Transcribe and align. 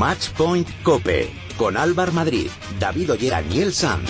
Matchpoint 0.00 0.66
Cope 0.82 1.30
con 1.58 1.76
Álvar 1.76 2.10
Madrid, 2.12 2.50
David 2.78 3.12
Ollera 3.12 3.42
y 3.42 3.60
El 3.60 3.74
Sam. 3.74 4.00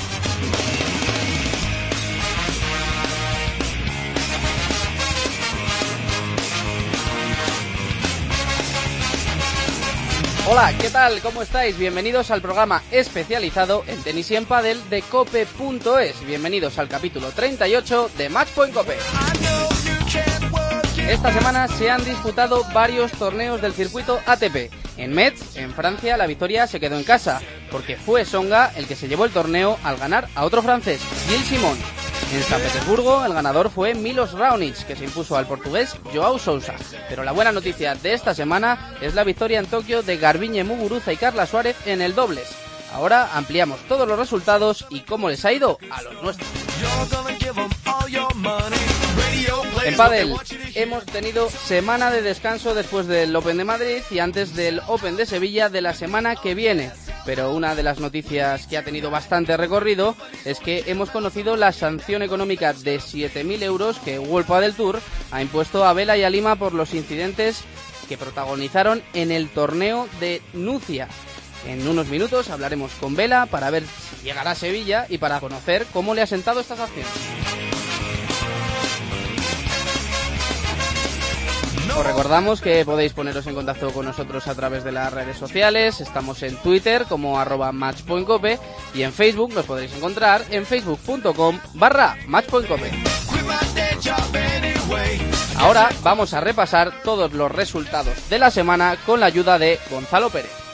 Hola, 10.49 10.72
¿qué 10.81 10.90
tal? 10.90 11.21
¿Cómo 11.22 11.42
estáis? 11.42 11.76
Bienvenidos 11.76 12.31
al 12.31 12.41
programa 12.41 12.85
especializado 12.92 13.82
en 13.88 14.00
tenis 14.04 14.31
y 14.31 14.36
en 14.36 14.45
pádel 14.45 14.78
de 14.91 15.03
cope.es. 15.03 16.24
Bienvenidos 16.24 16.78
al 16.78 16.86
capítulo 16.86 17.30
38 17.30 18.10
de 18.16 18.28
Matchpoint 18.28 18.72
Cope. 18.72 18.96
Esta 21.09 21.32
semana 21.32 21.66
se 21.66 21.91
han 21.91 22.04
disputado 22.04 22.62
varios 22.72 23.10
torneos 23.10 23.60
del 23.60 23.72
circuito 23.72 24.20
ATP. 24.27 24.70
En 25.00 25.14
Metz, 25.14 25.56
en 25.56 25.72
Francia, 25.72 26.18
la 26.18 26.27
victoria 26.27 26.66
se 26.66 26.78
quedó 26.78 26.98
en 26.98 27.04
casa, 27.04 27.40
porque 27.70 27.96
fue 27.96 28.27
Songa 28.27 28.70
el 28.77 28.86
que 28.86 28.95
se 28.95 29.09
llevó 29.09 29.24
el 29.24 29.30
torneo 29.30 29.78
al 29.82 29.96
ganar 29.96 30.28
a 30.34 30.45
otro 30.45 30.62
francés, 30.62 31.00
Gilles 31.26 31.46
Simon. 31.46 31.78
En 32.34 32.42
San 32.42 32.60
Petersburgo, 32.60 33.24
el 33.24 33.32
ganador 33.32 33.70
fue 33.70 33.95
Milos 33.95 34.32
Raonic, 34.32 34.86
que 34.86 34.95
se 34.95 35.04
impuso 35.04 35.38
al 35.38 35.46
portugués 35.46 35.96
Joao 36.12 36.38
Sousa. 36.38 36.74
Pero 37.09 37.24
la 37.24 37.32
buena 37.32 37.50
noticia 37.50 37.95
de 37.95 38.12
esta 38.12 38.34
semana 38.34 38.95
es 39.00 39.14
la 39.14 39.24
victoria 39.24 39.59
en 39.59 39.66
Tokio 39.66 40.02
de 40.02 40.18
Garbiñe 40.18 40.64
Muguruza 40.64 41.14
y 41.14 41.16
Carla 41.16 41.46
Suárez 41.46 41.76
en 41.87 42.02
el 42.02 42.14
dobles. 42.14 42.51
Ahora 42.92 43.30
ampliamos 43.32 43.80
todos 43.88 44.06
los 44.06 44.18
resultados 44.18 44.84
y 44.90 45.01
cómo 45.01 45.30
les 45.30 45.46
ha 45.46 45.52
ido 45.54 45.78
a 45.90 46.02
los 46.02 46.23
nuestros. 46.23 46.48
En 49.87 49.96
Padel 49.96 50.37
hemos 50.74 51.05
tenido 51.06 51.48
semana 51.48 52.10
de 52.10 52.23
descanso 52.23 52.74
después 52.74 53.06
del 53.06 53.34
Open 53.34 53.56
de 53.56 53.65
Madrid 53.65 54.02
y 54.10 54.19
antes 54.19 54.55
del 54.55 54.80
Open 54.87 55.16
de 55.16 55.27
Sevilla 55.27 55.68
de 55.68 55.80
la 55.80 55.95
semana 55.95 56.37
que 56.37 56.54
viene. 56.54 56.90
Pero 57.24 57.52
una 57.52 57.74
de 57.74 57.82
las 57.82 58.01
noticias 58.01 58.66
que 58.66 58.79
ha 58.79 58.85
tenido 58.85 59.10
bastante 59.10 59.57
recorrido 59.57 60.16
es 60.45 60.59
que 60.59 60.85
hemos 60.87 61.10
conocido 61.10 61.57
la 61.57 61.73
sanción 61.73 62.23
económica 62.23 62.73
de 62.73 62.99
7.000 62.99 63.62
euros 63.62 63.99
que 63.99 64.19
World 64.19 64.49
Padel 64.49 64.75
Tour 64.75 65.01
ha 65.31 65.43
impuesto 65.43 65.85
a 65.85 65.93
Vela 65.93 66.17
y 66.17 66.25
a 66.25 66.31
Lima 66.31 66.57
por 66.57 66.75
los 66.75 66.95
incidentes 66.95 67.62
que 68.09 68.19
protagonizaron 68.19 69.03
en 69.15 69.31
el 69.31 69.49
torneo 69.49 70.09
de 70.19 70.43
Nucia. 70.53 71.09
En 71.67 71.87
unos 71.87 72.09
minutos 72.09 72.49
hablaremos 72.49 72.93
con 72.95 73.15
Vela 73.15 73.47
para 73.47 73.71
ver 73.71 73.84
si 73.84 74.25
llegará 74.25 74.53
a 74.53 74.57
Sevilla 74.57 75.07
y 75.09 75.19
para 75.19 75.41
conocer 75.41 75.87
cómo 75.93 76.15
le 76.15 76.23
ha 76.23 76.27
sentado 76.27 76.61
esta 76.61 76.77
sanción. 76.77 77.07
Os 81.97 82.07
recordamos 82.07 82.61
que 82.61 82.85
podéis 82.85 83.13
poneros 83.13 83.47
en 83.47 83.55
contacto 83.55 83.91
con 83.93 84.07
nosotros 84.07 84.47
a 84.49 84.55
través 84.55 84.85
de 84.85 84.93
las 84.93 85.13
redes 85.13 85.37
sociales. 85.37 86.01
Estamos 86.01 86.43
en 86.43 86.57
Twitter 86.57 87.05
como 87.09 87.39
arroba 87.39 87.73
matchpointcope 87.73 88.59
y 88.95 89.03
en 89.03 89.13
Facebook 89.13 89.53
nos 89.55 89.67
podréis 89.67 89.95
encontrar 89.95 90.45
en 90.51 90.65
facebook.com 90.65 91.59
barra 91.75 92.17
matchpointcope. 92.27 92.91
Ahora 95.57 95.91
vamos 96.03 96.33
a 96.33 96.41
repasar 96.41 97.03
todos 97.03 97.33
los 97.33 97.53
resultados 97.53 98.31
de 98.31 98.39
la 98.39 98.51
semana 98.51 98.97
con 99.05 99.21
la 99.21 99.27
ayuda 99.27 99.59
de 99.59 99.79
Gonzalo 99.91 100.31
Pérez. 100.31 100.70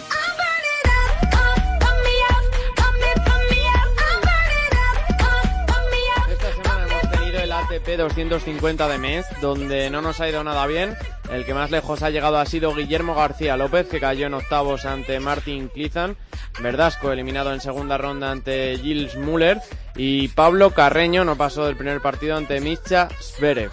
250 7.95 8.89
de 8.89 8.99
mes, 8.99 9.27
donde 9.41 9.91
no 9.91 10.03
nos 10.03 10.21
ha 10.21 10.29
ido 10.29 10.43
nada 10.43 10.67
bien. 10.67 10.97
El 11.31 11.45
que 11.45 11.55
más 11.55 11.71
lejos 11.71 12.03
ha 12.03 12.11
llegado 12.11 12.39
ha 12.39 12.47
sido 12.47 12.75
Guillermo 12.75 13.15
García 13.15 13.57
López, 13.57 13.87
que 13.87 14.01
cayó 14.01 14.27
en 14.27 14.35
octavos 14.35 14.85
ante 14.85 15.21
Martin 15.21 15.69
Klizan. 15.69 16.17
Verdasco 16.61 17.13
eliminado 17.13 17.55
en 17.55 17.61
segunda 17.61 17.97
ronda 17.97 18.33
ante 18.33 18.77
Gilles 18.79 19.15
Müller. 19.17 19.61
Y 19.95 20.29
Pablo 20.29 20.73
Carreño 20.73 21.25
no 21.25 21.37
pasó 21.37 21.67
del 21.67 21.77
primer 21.77 22.01
partido 22.01 22.37
ante 22.37 22.61
Mischa 22.61 23.09
Zverev. 23.21 23.71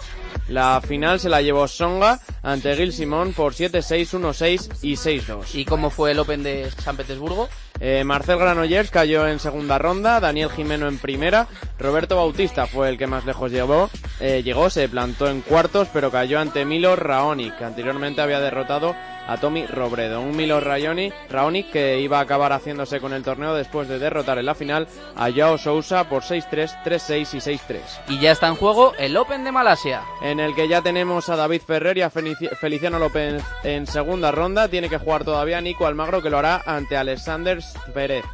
La 0.48 0.80
final 0.80 1.20
se 1.20 1.28
la 1.28 1.42
llevó 1.42 1.66
Songa 1.66 2.20
ante 2.42 2.76
Gil 2.76 2.92
Simón 2.92 3.32
por 3.32 3.54
7-6, 3.54 4.20
1-6 4.20 4.78
y 4.82 4.94
6-2. 4.94 5.54
¿Y 5.54 5.64
cómo 5.64 5.90
fue 5.90 6.12
el 6.12 6.18
Open 6.18 6.42
de 6.42 6.70
San 6.70 6.96
Petersburgo? 6.96 7.48
Eh, 7.80 8.04
Marcel 8.04 8.38
Granollers 8.38 8.90
cayó 8.90 9.26
en 9.26 9.40
segunda 9.40 9.78
ronda, 9.78 10.20
Daniel 10.20 10.50
Jimeno 10.50 10.86
en 10.86 10.98
primera, 10.98 11.48
Roberto 11.78 12.16
Bautista 12.16 12.66
fue 12.66 12.88
el 12.88 12.98
que 12.98 13.06
más 13.06 13.24
lejos 13.24 13.50
llegó, 13.50 13.90
eh, 14.20 14.42
llegó, 14.44 14.70
se 14.70 14.88
plantó 14.88 15.28
en 15.28 15.40
cuartos, 15.40 15.88
pero 15.92 16.10
cayó 16.10 16.38
ante 16.38 16.64
Milo 16.64 16.94
Raonic, 16.94 17.58
que 17.58 17.64
anteriormente 17.64 18.22
había 18.22 18.40
derrotado 18.40 18.94
a 19.26 19.36
Tommy 19.38 19.66
Robredo, 19.66 20.20
un 20.20 20.36
Milo 20.36 20.60
Raonic, 20.60 21.12
Raonic 21.30 21.70
que 21.70 22.00
iba 22.00 22.18
a 22.18 22.22
acabar 22.22 22.52
haciéndose 22.52 23.00
con 23.00 23.12
el 23.12 23.22
torneo 23.22 23.54
después 23.54 23.88
de 23.88 23.98
derrotar 23.98 24.38
en 24.38 24.46
la 24.46 24.54
final 24.54 24.86
a 25.16 25.30
Joao 25.30 25.58
Sousa 25.58 26.08
por 26.08 26.22
6-3, 26.22 26.82
3-6 26.84 27.34
y 27.34 27.40
6-3. 27.40 27.80
Y 28.08 28.18
ya 28.20 28.32
está 28.32 28.48
en 28.48 28.56
juego 28.56 28.92
el 28.98 29.16
Open 29.16 29.44
de 29.44 29.52
Malasia. 29.52 30.02
En 30.22 30.40
el 30.40 30.54
que 30.54 30.68
ya 30.68 30.82
tenemos 30.82 31.28
a 31.28 31.36
David 31.36 31.62
Ferrer 31.66 31.98
y 31.98 32.02
a 32.02 32.10
Felici- 32.10 32.50
Feliciano 32.56 32.98
López 32.98 33.42
en 33.62 33.86
segunda 33.86 34.30
ronda, 34.30 34.68
tiene 34.68 34.88
que 34.88 34.98
jugar 34.98 35.24
todavía 35.24 35.60
Nico 35.60 35.86
Almagro 35.86 36.22
que 36.22 36.30
lo 36.30 36.38
hará 36.38 36.62
ante 36.66 36.96
Alexander 36.96 37.62
Zverev. 37.62 38.24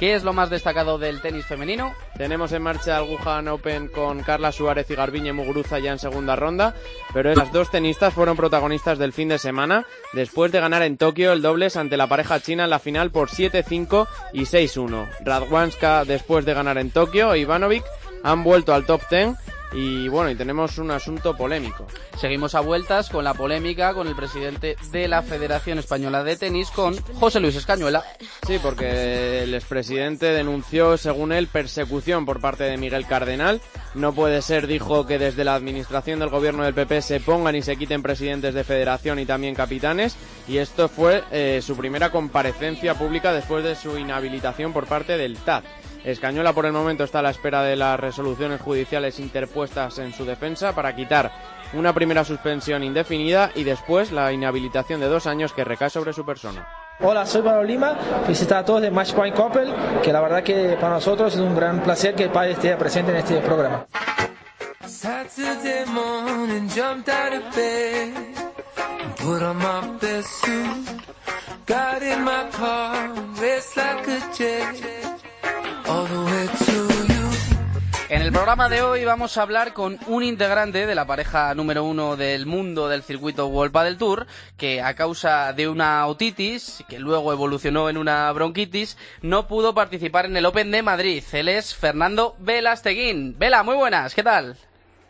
¿Qué 0.00 0.14
es 0.14 0.24
lo 0.24 0.32
más 0.32 0.48
destacado 0.48 0.96
del 0.96 1.20
tenis 1.20 1.44
femenino? 1.44 1.92
Tenemos 2.16 2.52
en 2.52 2.62
marcha 2.62 2.96
el 2.96 3.10
Wuhan 3.10 3.48
Open 3.48 3.88
con 3.88 4.22
Carla 4.22 4.50
Suárez 4.50 4.90
y 4.90 4.94
Garbiñe 4.94 5.34
Muguruza 5.34 5.78
ya 5.78 5.92
en 5.92 5.98
segunda 5.98 6.36
ronda, 6.36 6.74
pero 7.12 7.34
las 7.34 7.52
dos 7.52 7.70
tenistas 7.70 8.14
fueron 8.14 8.34
protagonistas 8.34 8.98
del 8.98 9.12
fin 9.12 9.28
de 9.28 9.38
semana 9.38 9.84
después 10.14 10.52
de 10.52 10.60
ganar 10.60 10.80
en 10.84 10.96
Tokio 10.96 11.34
el 11.34 11.42
dobles 11.42 11.76
ante 11.76 11.98
la 11.98 12.06
pareja 12.06 12.40
china 12.40 12.64
en 12.64 12.70
la 12.70 12.78
final 12.78 13.10
por 13.10 13.28
7-5 13.28 14.08
y 14.32 14.44
6-1. 14.44 15.06
Radwanska 15.20 16.06
después 16.06 16.46
de 16.46 16.54
ganar 16.54 16.78
en 16.78 16.90
Tokio 16.90 17.34
e 17.34 17.40
Ivanovic 17.40 17.84
han 18.22 18.42
vuelto 18.42 18.72
al 18.72 18.86
top 18.86 19.02
10 19.10 19.36
y 19.72 20.08
bueno, 20.08 20.30
y 20.30 20.34
tenemos 20.34 20.78
un 20.78 20.90
asunto 20.90 21.36
polémico. 21.36 21.86
Seguimos 22.18 22.54
a 22.54 22.60
vueltas 22.60 23.08
con 23.08 23.24
la 23.24 23.34
polémica 23.34 23.94
con 23.94 24.08
el 24.08 24.16
presidente 24.16 24.76
de 24.90 25.08
la 25.08 25.22
Federación 25.22 25.78
Española 25.78 26.24
de 26.24 26.36
Tenis, 26.36 26.70
con 26.70 26.96
José 27.14 27.40
Luis 27.40 27.56
Escañuela. 27.56 28.04
Sí, 28.46 28.58
porque 28.60 29.44
el 29.44 29.54
expresidente 29.54 30.26
denunció, 30.26 30.96
según 30.96 31.32
él, 31.32 31.46
persecución 31.46 32.26
por 32.26 32.40
parte 32.40 32.64
de 32.64 32.76
Miguel 32.76 33.06
Cardenal. 33.06 33.60
No 33.94 34.12
puede 34.12 34.42
ser, 34.42 34.66
dijo, 34.66 35.06
que 35.06 35.18
desde 35.18 35.44
la 35.44 35.54
administración 35.54 36.20
del 36.20 36.28
gobierno 36.28 36.64
del 36.64 36.74
PP 36.74 37.02
se 37.02 37.20
pongan 37.20 37.56
y 37.56 37.62
se 37.62 37.76
quiten 37.76 38.02
presidentes 38.02 38.54
de 38.54 38.64
federación 38.64 39.18
y 39.18 39.26
también 39.26 39.54
capitanes. 39.54 40.16
Y 40.48 40.58
esto 40.58 40.88
fue 40.88 41.22
eh, 41.30 41.60
su 41.62 41.76
primera 41.76 42.10
comparecencia 42.10 42.94
pública 42.94 43.32
después 43.32 43.64
de 43.64 43.76
su 43.76 43.96
inhabilitación 43.98 44.72
por 44.72 44.86
parte 44.86 45.16
del 45.16 45.36
TAD. 45.36 45.62
Escañola 46.04 46.52
por 46.52 46.66
el 46.66 46.72
momento 46.72 47.04
está 47.04 47.18
a 47.18 47.22
la 47.22 47.30
espera 47.30 47.62
de 47.62 47.76
las 47.76 48.00
resoluciones 48.00 48.60
judiciales 48.60 49.18
interpuestas 49.20 49.98
en 49.98 50.12
su 50.12 50.24
defensa 50.24 50.74
para 50.74 50.94
quitar 50.96 51.30
una 51.74 51.92
primera 51.92 52.24
suspensión 52.24 52.82
indefinida 52.82 53.50
y 53.54 53.64
después 53.64 54.10
la 54.10 54.32
inhabilitación 54.32 55.00
de 55.00 55.08
dos 55.08 55.26
años 55.26 55.52
que 55.52 55.64
recae 55.64 55.90
sobre 55.90 56.12
su 56.12 56.24
persona. 56.24 56.66
Hola, 57.00 57.24
soy 57.24 57.42
Pablo 57.42 57.64
Lima, 57.64 57.96
felicitar 58.24 58.58
a 58.58 58.64
todos 58.64 58.82
de 58.82 58.90
Matchpoint 58.90 59.34
Coppel, 59.34 59.72
que 60.02 60.12
la 60.12 60.20
verdad 60.20 60.42
que 60.42 60.76
para 60.80 60.94
nosotros 60.94 61.34
es 61.34 61.40
un 61.40 61.54
gran 61.54 61.82
placer 61.82 62.14
que 62.14 62.24
el 62.24 62.30
padre 62.30 62.52
esté 62.52 62.76
presente 62.76 63.12
en 63.12 63.18
este 63.18 63.38
programa. 63.38 63.86
En 78.08 78.22
el 78.22 78.32
programa 78.32 78.68
de 78.68 78.82
hoy 78.82 79.04
vamos 79.04 79.36
a 79.36 79.42
hablar 79.42 79.72
con 79.72 79.98
un 80.06 80.22
integrante 80.22 80.86
de 80.86 80.94
la 80.94 81.06
pareja 81.06 81.54
número 81.54 81.84
uno 81.84 82.16
del 82.16 82.46
mundo 82.46 82.88
del 82.88 83.02
circuito 83.02 83.46
World 83.46 83.72
Padel 83.72 83.98
Tour, 83.98 84.26
que 84.56 84.82
a 84.82 84.94
causa 84.94 85.52
de 85.52 85.68
una 85.68 86.06
otitis, 86.06 86.84
que 86.88 86.98
luego 86.98 87.32
evolucionó 87.32 87.88
en 87.88 87.96
una 87.96 88.30
bronquitis, 88.32 88.98
no 89.22 89.46
pudo 89.46 89.74
participar 89.74 90.26
en 90.26 90.36
el 90.36 90.46
Open 90.46 90.70
de 90.70 90.82
Madrid. 90.82 91.24
Él 91.32 91.48
es 91.48 91.74
Fernando 91.74 92.36
Velasteguín. 92.38 93.36
Vela, 93.38 93.62
muy 93.62 93.76
buenas, 93.76 94.14
¿qué 94.14 94.22
tal? 94.22 94.56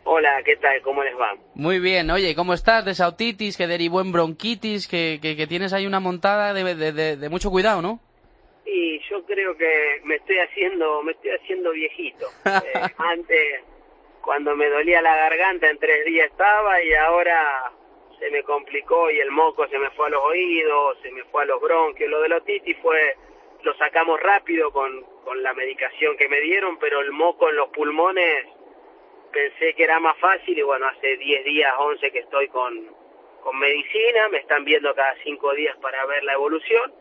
Hola, 0.03 0.29
¿qué 0.45 0.55
tal? 0.57 0.81
¿Cómo 0.83 1.03
les 1.03 1.13
va? 1.13 1.35
Muy 1.53 1.79
bien, 1.79 2.09
oye, 2.11 2.33
¿cómo 2.35 2.53
estás 2.53 2.85
de 2.85 2.91
esa 2.91 3.07
otitis 3.07 3.57
que 3.57 3.67
derivó 3.67 4.01
en 4.01 4.11
bronquitis, 4.11 4.87
que, 4.87 5.19
que, 5.21 5.35
que 5.35 5.47
tienes 5.47 5.73
ahí 5.73 5.85
una 5.85 5.99
montada 5.99 6.53
de, 6.53 6.75
de, 6.75 6.91
de, 6.91 7.17
de 7.17 7.29
mucho 7.29 7.51
cuidado, 7.51 7.81
¿no? 7.81 7.99
Y 8.73 8.99
yo 9.09 9.25
creo 9.25 9.57
que 9.57 9.99
me 10.05 10.15
estoy 10.15 10.39
haciendo, 10.39 11.03
me 11.03 11.11
estoy 11.11 11.31
haciendo 11.31 11.71
viejito. 11.71 12.27
Eh, 12.45 12.79
antes, 12.97 13.63
cuando 14.21 14.55
me 14.55 14.69
dolía 14.69 15.01
la 15.01 15.15
garganta, 15.15 15.69
en 15.69 15.77
tres 15.77 16.05
días 16.05 16.29
estaba 16.31 16.81
y 16.81 16.93
ahora 16.93 17.73
se 18.17 18.29
me 18.29 18.43
complicó 18.43 19.11
y 19.11 19.19
el 19.19 19.31
moco 19.31 19.67
se 19.67 19.77
me 19.77 19.89
fue 19.91 20.07
a 20.07 20.11
los 20.11 20.23
oídos, 20.23 20.97
se 21.01 21.11
me 21.11 21.23
fue 21.25 21.43
a 21.43 21.45
los 21.47 21.59
bronquios. 21.59 22.09
Lo 22.09 22.21
de 22.21 22.29
la 22.29 22.37
otitis 22.37 22.77
fue, 22.81 23.15
lo 23.63 23.73
sacamos 23.75 24.21
rápido 24.21 24.71
con, 24.71 25.03
con 25.25 25.43
la 25.43 25.53
medicación 25.53 26.15
que 26.15 26.29
me 26.29 26.39
dieron, 26.39 26.77
pero 26.77 27.01
el 27.01 27.11
moco 27.11 27.49
en 27.49 27.57
los 27.57 27.69
pulmones 27.69 28.45
pensé 29.33 29.73
que 29.73 29.83
era 29.83 29.99
más 29.99 30.17
fácil 30.19 30.57
y 30.57 30.61
bueno, 30.61 30.87
hace 30.87 31.17
10 31.17 31.43
días, 31.43 31.73
11 31.77 32.11
que 32.11 32.19
estoy 32.19 32.47
con, 32.47 32.87
con 33.41 33.59
medicina, 33.59 34.29
me 34.29 34.37
están 34.37 34.63
viendo 34.63 34.93
cada 34.95 35.15
5 35.23 35.53
días 35.55 35.75
para 35.81 36.05
ver 36.05 36.23
la 36.23 36.33
evolución 36.33 37.00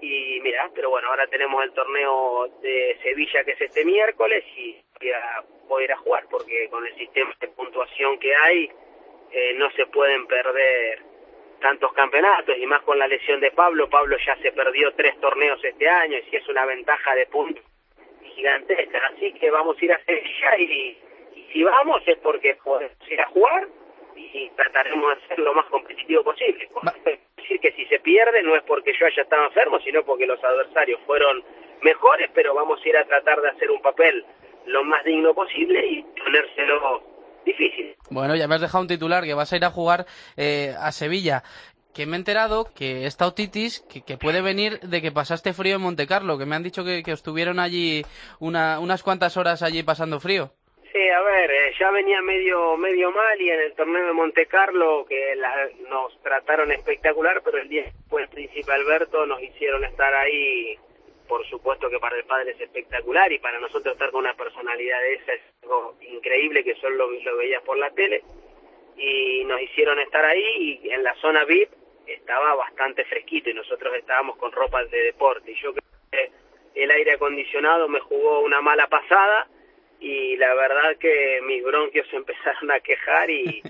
Y 0.00 0.40
mira, 0.42 0.70
pero 0.74 0.90
bueno, 0.90 1.08
ahora 1.08 1.26
tenemos 1.26 1.62
el 1.64 1.72
torneo 1.72 2.48
de 2.60 2.98
Sevilla 3.02 3.44
que 3.44 3.52
es 3.52 3.60
este 3.60 3.84
miércoles 3.84 4.44
y 4.56 4.76
voy 5.68 5.82
a, 5.82 5.84
ir 5.84 5.92
a 5.92 5.96
jugar 5.96 6.24
porque 6.30 6.68
con 6.70 6.86
el 6.86 6.94
sistema 6.96 7.34
de 7.40 7.48
puntuación 7.48 8.18
que 8.18 8.34
hay 8.34 8.70
eh, 9.32 9.54
no 9.54 9.70
se 9.72 9.86
pueden 9.86 10.26
perder 10.26 11.02
tantos 11.60 11.92
campeonatos 11.94 12.56
y 12.58 12.66
más 12.66 12.82
con 12.82 12.98
la 12.98 13.08
lesión 13.08 13.40
de 13.40 13.50
Pablo. 13.50 13.88
Pablo 13.88 14.16
ya 14.24 14.36
se 14.36 14.52
perdió 14.52 14.92
tres 14.94 15.18
torneos 15.20 15.62
este 15.64 15.88
año 15.88 16.18
y 16.18 16.22
si 16.30 16.36
es 16.36 16.48
una 16.48 16.66
ventaja 16.66 17.14
de 17.14 17.26
puntos 17.26 17.64
gigantesca. 18.36 19.00
Así 19.14 19.32
que 19.32 19.50
vamos 19.50 19.76
a 19.80 19.84
ir 19.84 19.92
a 19.92 20.04
Sevilla 20.04 20.58
y, 20.58 20.98
si 21.52 21.62
vamos 21.62 22.02
es 22.06 22.18
porque 22.18 22.56
podemos 22.62 23.10
ir 23.10 23.20
a 23.20 23.26
jugar 23.28 23.66
y 24.14 24.50
trataremos 24.50 25.16
de 25.16 25.28
ser 25.28 25.38
lo 25.38 25.54
más 25.54 25.66
competitivo 25.66 26.22
posible. 26.22 26.68
Pierde 28.16 28.42
no 28.42 28.56
es 28.56 28.62
porque 28.62 28.92
yo 28.98 29.06
haya 29.06 29.22
estado 29.22 29.44
enfermo, 29.44 29.78
sino 29.84 30.02
porque 30.02 30.26
los 30.26 30.42
adversarios 30.42 30.98
fueron 31.04 31.44
mejores, 31.82 32.30
pero 32.34 32.54
vamos 32.54 32.80
a 32.82 32.88
ir 32.88 32.96
a 32.96 33.04
tratar 33.04 33.42
de 33.42 33.50
hacer 33.50 33.70
un 33.70 33.82
papel 33.82 34.24
lo 34.64 34.84
más 34.84 35.04
digno 35.04 35.34
posible 35.34 35.86
y 35.86 36.02
ponérselo 36.02 37.02
difícil. 37.44 37.94
Bueno, 38.10 38.34
ya 38.34 38.48
me 38.48 38.54
has 38.54 38.62
dejado 38.62 38.80
un 38.82 38.88
titular 38.88 39.24
que 39.24 39.34
vas 39.34 39.52
a 39.52 39.56
ir 39.56 39.64
a 39.66 39.70
jugar 39.70 40.06
eh, 40.36 40.74
a 40.80 40.92
Sevilla 40.92 41.42
que 41.92 42.06
me 42.06 42.16
he 42.16 42.18
enterado 42.18 42.72
que 42.74 43.06
esta 43.06 43.26
otitis 43.26 43.80
que, 43.80 44.18
puede 44.18 44.42
venir 44.42 44.80
de 44.80 45.00
que 45.00 45.12
pasaste 45.12 45.54
frío 45.54 45.76
en 45.76 45.82
Montecarlo, 45.82 46.36
que 46.36 46.44
me 46.44 46.56
han 46.56 46.62
dicho 46.62 46.84
que, 46.84 47.02
que 47.02 47.12
estuvieron 47.12 47.58
allí 47.58 48.04
una, 48.38 48.80
unas 48.80 49.02
cuantas 49.02 49.36
horas 49.36 49.62
allí 49.62 49.82
pasando 49.82 50.20
frío. 50.20 50.52
Sí, 50.96 51.10
a 51.10 51.20
ver, 51.20 51.50
eh, 51.50 51.74
ya 51.78 51.90
venía 51.90 52.22
medio 52.22 52.74
medio 52.78 53.12
mal 53.12 53.38
y 53.38 53.50
en 53.50 53.60
el 53.60 53.74
torneo 53.74 54.06
de 54.06 54.12
Monte 54.14 54.46
Carlo 54.46 55.04
que 55.06 55.36
la, 55.36 55.68
nos 55.90 56.18
trataron 56.22 56.72
espectacular, 56.72 57.42
pero 57.44 57.58
el 57.58 57.68
día 57.68 57.82
después 57.82 58.26
príncipe 58.30 58.72
Alberto 58.72 59.26
nos 59.26 59.42
hicieron 59.42 59.84
estar 59.84 60.14
ahí, 60.14 60.74
por 61.28 61.46
supuesto 61.48 61.90
que 61.90 61.98
para 61.98 62.16
el 62.16 62.24
padre 62.24 62.52
es 62.52 62.60
espectacular 62.62 63.30
y 63.30 63.38
para 63.40 63.60
nosotros 63.60 63.92
estar 63.92 64.10
con 64.10 64.20
una 64.20 64.32
personalidad 64.32 64.98
de 65.02 65.14
esa 65.16 65.34
es 65.34 65.42
algo 65.64 65.96
increíble 66.00 66.64
que 66.64 66.76
solo 66.76 67.10
lo, 67.10 67.20
lo 67.20 67.36
veías 67.36 67.62
por 67.62 67.76
la 67.76 67.90
tele. 67.90 68.22
Y 68.96 69.44
nos 69.44 69.60
hicieron 69.60 69.98
estar 69.98 70.24
ahí 70.24 70.80
y 70.82 70.88
en 70.88 71.04
la 71.04 71.14
zona 71.16 71.44
VIP 71.44 71.68
estaba 72.06 72.54
bastante 72.54 73.04
fresquito 73.04 73.50
y 73.50 73.54
nosotros 73.54 73.94
estábamos 73.96 74.38
con 74.38 74.50
ropas 74.50 74.90
de 74.90 75.02
deporte. 75.02 75.52
Y 75.52 75.56
yo 75.56 75.74
creo 75.74 75.84
que 76.10 76.30
el 76.82 76.90
aire 76.90 77.12
acondicionado 77.12 77.86
me 77.86 78.00
jugó 78.00 78.40
una 78.40 78.62
mala 78.62 78.86
pasada 78.86 79.46
y 80.00 80.36
la 80.36 80.54
verdad 80.54 80.96
que 80.98 81.40
mis 81.46 81.62
bronquios 81.64 82.06
se 82.08 82.16
empezaron 82.22 82.70
a 82.70 82.80
quejar 82.80 83.30
y, 83.30 83.62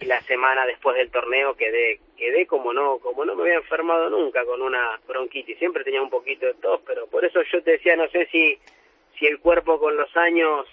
y, 0.00 0.04
la 0.04 0.20
semana 0.22 0.66
después 0.66 0.96
del 0.96 1.10
torneo 1.10 1.54
quedé 1.54 2.00
quedé 2.16 2.46
como 2.46 2.72
no 2.72 2.98
como 2.98 3.24
no 3.24 3.36
me 3.36 3.42
había 3.42 3.54
enfermado 3.54 4.10
nunca 4.10 4.44
con 4.44 4.60
una 4.60 5.00
bronquitis. 5.06 5.58
Siempre 5.58 5.84
tenía 5.84 6.02
un 6.02 6.10
poquito 6.10 6.46
de 6.46 6.54
tos 6.54 6.80
pero 6.86 7.06
por 7.06 7.24
eso 7.24 7.40
yo 7.42 7.62
te 7.62 7.72
decía 7.72 7.96
no 7.96 8.08
sé 8.08 8.26
si 8.32 8.58
si 9.18 9.26
el 9.26 9.38
cuerpo 9.38 9.78
con 9.78 9.96
los 9.96 10.14
años 10.16 10.66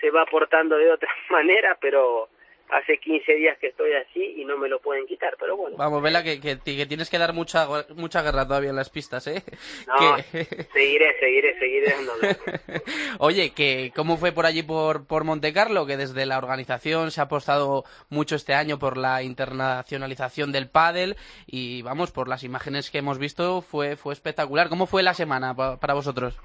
se 0.00 0.10
va 0.10 0.26
portando 0.26 0.76
de 0.76 0.90
otra 0.90 1.10
manera 1.30 1.78
pero 1.80 2.28
hace 2.70 2.98
15 2.98 3.34
días 3.34 3.58
que 3.58 3.68
estoy 3.68 3.92
así 3.94 4.34
y 4.36 4.44
no 4.44 4.56
me 4.58 4.68
lo 4.68 4.80
pueden 4.80 5.06
quitar, 5.06 5.36
pero 5.38 5.56
bueno. 5.56 5.76
Vamos, 5.76 6.02
Vela, 6.02 6.22
que, 6.22 6.40
que, 6.40 6.58
que 6.58 6.86
tienes 6.86 7.10
que 7.10 7.18
dar 7.18 7.32
mucha 7.32 7.66
mucha 7.94 8.22
guerra 8.22 8.46
todavía 8.46 8.70
en 8.70 8.76
las 8.76 8.90
pistas, 8.90 9.26
¿eh? 9.26 9.42
No, 9.86 10.16
que... 10.16 10.44
seguiré, 10.72 11.18
seguiré, 11.18 11.58
seguiré 11.58 11.90
dándole. 11.90 12.36
Oye, 13.18 13.52
que 13.54 13.92
¿cómo 13.94 14.16
fue 14.16 14.32
por 14.32 14.46
allí 14.46 14.62
por, 14.62 15.06
por 15.06 15.24
Monte 15.24 15.52
Carlo? 15.52 15.86
Que 15.86 15.96
desde 15.96 16.26
la 16.26 16.38
organización 16.38 17.10
se 17.10 17.20
ha 17.20 17.24
apostado 17.24 17.84
mucho 18.10 18.36
este 18.36 18.54
año 18.54 18.78
por 18.78 18.96
la 18.96 19.22
internacionalización 19.22 20.52
del 20.52 20.68
pádel 20.68 21.16
y 21.46 21.82
vamos, 21.82 22.12
por 22.12 22.28
las 22.28 22.44
imágenes 22.44 22.90
que 22.90 22.98
hemos 22.98 23.18
visto 23.18 23.62
fue, 23.62 23.96
fue 23.96 24.12
espectacular. 24.12 24.68
¿Cómo 24.68 24.86
fue 24.86 25.02
la 25.02 25.14
semana 25.14 25.54
pa, 25.54 25.78
para 25.78 25.94
vosotros? 25.94 26.38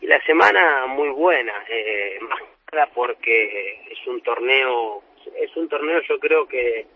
Y 0.00 0.06
la 0.06 0.20
semana 0.24 0.86
muy 0.86 1.08
buena, 1.10 1.52
eh, 1.68 2.18
más 2.20 2.45
porque 2.94 3.80
es 3.90 4.06
un 4.06 4.20
torneo, 4.20 5.02
es 5.36 5.56
un 5.56 5.68
torneo 5.68 6.00
yo 6.02 6.18
creo 6.18 6.46
que 6.46 6.86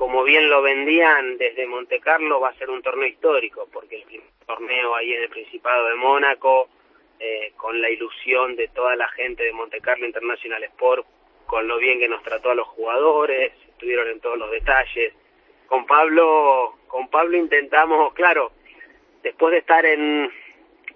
como 0.00 0.24
bien 0.24 0.48
lo 0.48 0.62
vendían 0.62 1.36
desde 1.36 1.66
Monte 1.66 2.00
Carlo 2.00 2.40
va 2.40 2.48
a 2.48 2.54
ser 2.54 2.70
un 2.70 2.80
torneo 2.80 3.06
histórico, 3.06 3.68
porque 3.70 3.96
el 3.96 4.04
primer 4.04 4.30
torneo 4.46 4.94
ahí 4.94 5.12
en 5.12 5.24
el 5.24 5.28
Principado 5.28 5.88
de 5.88 5.94
Mónaco, 5.94 6.70
eh, 7.18 7.52
con 7.58 7.78
la 7.82 7.90
ilusión 7.90 8.56
de 8.56 8.68
toda 8.68 8.96
la 8.96 9.06
gente 9.08 9.42
de 9.44 9.52
Monte 9.52 9.78
Carlo 9.82 10.06
International 10.06 10.64
Sport, 10.64 11.06
con 11.44 11.68
lo 11.68 11.76
bien 11.76 11.98
que 11.98 12.08
nos 12.08 12.22
trató 12.22 12.50
a 12.50 12.54
los 12.54 12.66
jugadores, 12.68 13.52
estuvieron 13.68 14.08
en 14.08 14.20
todos 14.20 14.38
los 14.38 14.50
detalles. 14.50 15.12
Con 15.66 15.84
Pablo, 15.84 16.78
con 16.86 17.08
Pablo 17.08 17.36
intentamos, 17.36 18.14
claro, 18.14 18.52
después 19.22 19.52
de 19.52 19.58
estar 19.58 19.84
en, 19.84 20.32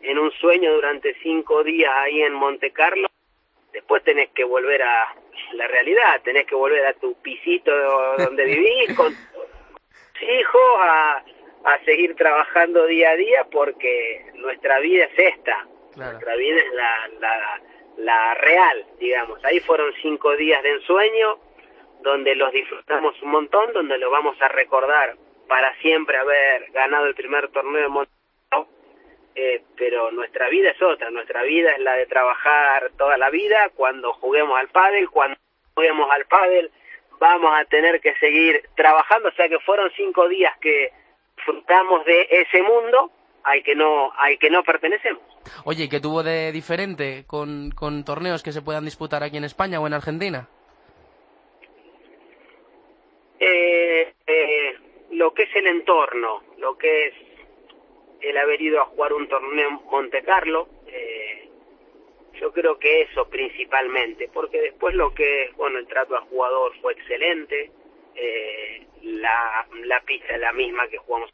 en 0.01 0.19
un 0.19 0.33
sueño 0.33 0.73
durante 0.73 1.15
cinco 1.23 1.63
días 1.63 1.93
ahí 1.95 2.23
en 2.23 2.33
Monte 2.33 2.73
Carlo, 2.73 3.07
después 3.85 4.03
tenés 4.03 4.31
que 4.31 4.45
volver 4.45 4.83
a 4.83 5.15
la 5.53 5.67
realidad, 5.69 6.23
tenés 6.23 6.47
que 6.47 6.55
volver 6.55 6.87
a 6.87 6.95
tu 6.95 7.15
pisito 7.21 7.71
donde 8.17 8.45
vivís 8.47 8.97
con 8.97 9.13
tus 9.13 10.23
hijos, 10.23 10.63
a, 10.81 11.23
a 11.65 11.85
seguir 11.85 12.17
trabajando 12.17 12.87
día 12.87 13.11
a 13.11 13.17
día 13.17 13.47
porque 13.53 14.25
nuestra 14.37 14.79
vida 14.79 15.05
es 15.05 15.19
esta, 15.19 15.67
claro. 15.93 16.13
nuestra 16.13 16.35
vida 16.37 16.61
es 16.63 16.73
la, 16.73 17.09
la, 17.21 17.61
la 17.99 18.35
real, 18.37 18.87
digamos. 18.99 19.45
Ahí 19.45 19.61
fueron 19.61 19.93
cinco 20.01 20.35
días 20.35 20.63
de 20.63 20.71
ensueño 20.71 21.39
donde 22.01 22.35
los 22.37 22.53
disfrutamos 22.53 23.21
un 23.21 23.33
montón, 23.33 23.71
donde 23.75 23.99
lo 23.99 24.11
vamos 24.11 24.41
a 24.41 24.49
recordar 24.49 25.15
para 25.47 25.77
siempre 25.81 26.17
haber 26.17 26.71
ganado 26.73 27.05
el 27.05 27.15
primer 27.15 27.49
torneo 27.49 27.83
de 27.83 27.89
Montevideo 27.89 28.24
eh, 29.35 29.63
pero 29.77 30.11
nuestra 30.11 30.49
vida 30.49 30.71
es 30.71 30.83
otra, 30.83 31.11
nuestra 31.11 31.43
vida 31.43 31.73
es 31.73 31.81
la 31.81 31.95
de 31.95 32.07
trabajar 32.07 32.93
toda 32.97 33.17
la 33.17 33.31
vida, 33.31 33.71
cuando 33.75 34.13
juguemos 34.15 34.59
al 34.59 34.69
pádel, 34.69 35.11
cuando 35.11 35.37
juguemos 35.75 36.11
al 36.11 36.25
pádel 36.27 36.71
vamos 37.19 37.53
a 37.55 37.65
tener 37.65 38.01
que 38.01 38.15
seguir 38.17 38.63
trabajando, 38.77 39.29
o 39.29 39.33
sea 39.33 39.49
que 39.49 39.59
fueron 39.61 39.91
cinco 39.97 40.29
días 40.29 40.53
que 40.61 40.93
disfrutamos 41.37 42.05
de 42.05 42.29
ese 42.31 42.63
mundo 42.63 43.11
al 43.45 43.63
que 43.63 43.75
no, 43.75 44.13
al 44.17 44.39
que 44.39 44.51
no 44.51 44.63
pertenecemos. 44.63 45.23
Oye, 45.65 45.89
¿qué 45.89 46.01
tuvo 46.01 46.23
de 46.23 46.53
diferente 46.53 47.25
con, 47.27 47.71
con 47.71 48.05
torneos 48.05 48.43
que 48.43 48.53
se 48.53 48.63
puedan 48.63 48.85
disputar 48.85 49.23
aquí 49.23 49.37
en 49.37 49.45
España 49.45 49.81
o 49.81 49.87
en 49.87 49.95
Argentina? 49.95 50.49
Eh, 53.39 54.15
eh, 54.27 54.79
lo 55.11 55.35
que 55.35 55.43
es 55.43 55.57
el 55.57 55.67
entorno, 55.67 56.43
lo 56.59 56.79
que 56.79 57.09
es 57.09 57.15
el 58.25 58.37
haber 58.39 58.61
ido 58.61 58.81
a 58.81 58.87
jugar 58.87 59.13
un 59.13 59.29
torneo 59.29 59.69
en 59.69 59.91
Monte 59.91 60.23
Carlo, 60.23 60.69
eh, 60.87 61.49
yo 62.41 62.53
creo 62.53 62.79
que 62.79 63.03
eso 63.03 63.29
principalmente, 63.29 64.29
porque 64.33 64.61
después 64.61 64.95
lo 64.95 65.15
que 65.15 65.45
es, 65.45 65.57
bueno, 65.57 65.79
el 65.79 65.87
trato 65.87 66.17
al 66.17 66.25
jugador 66.25 66.73
fue 66.81 66.95
excelente, 66.95 67.71
eh, 68.15 68.87
la, 69.03 69.67
la 69.85 70.01
pista 70.01 70.35
es 70.35 70.41
la 70.41 70.53
misma 70.53 70.89
que 70.89 70.99
jugamos, 70.99 71.31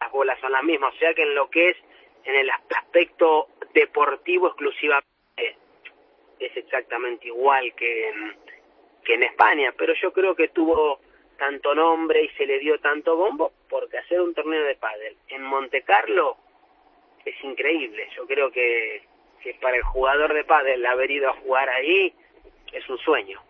las 0.00 0.10
bolas 0.10 0.38
son 0.40 0.52
las 0.52 0.64
mismas, 0.64 0.94
o 0.94 0.98
sea 0.98 1.14
que 1.14 1.22
en 1.22 1.34
lo 1.34 1.48
que 1.48 1.70
es, 1.70 1.76
en 2.24 2.34
el 2.34 2.50
aspecto 2.50 3.48
deportivo 3.72 4.48
exclusivamente, 4.48 5.06
es 6.38 6.56
exactamente 6.56 7.28
igual 7.28 7.72
que 7.74 8.08
en, 8.08 8.36
que 9.04 9.14
en 9.14 9.22
España, 9.22 9.72
pero 9.76 9.94
yo 9.94 10.12
creo 10.12 10.34
que 10.34 10.48
tuvo 10.48 11.00
tanto 11.42 11.74
nombre 11.74 12.22
y 12.22 12.28
se 12.36 12.46
le 12.46 12.60
dio 12.60 12.78
tanto 12.78 13.16
bombo 13.16 13.50
porque 13.68 13.98
hacer 13.98 14.20
un 14.20 14.32
torneo 14.32 14.64
de 14.64 14.76
pádel 14.76 15.16
en 15.26 15.42
Monte 15.42 15.82
Carlo 15.82 16.36
es 17.24 17.34
increíble. 17.42 18.08
Yo 18.16 18.28
creo 18.28 18.52
que, 18.52 19.02
que 19.42 19.54
para 19.54 19.76
el 19.76 19.82
jugador 19.82 20.34
de 20.34 20.44
pádel 20.44 20.86
haber 20.86 21.10
ido 21.10 21.28
a 21.28 21.34
jugar 21.40 21.68
ahí 21.68 22.14
es 22.72 22.88
un 22.88 22.96
sueño. 22.98 23.40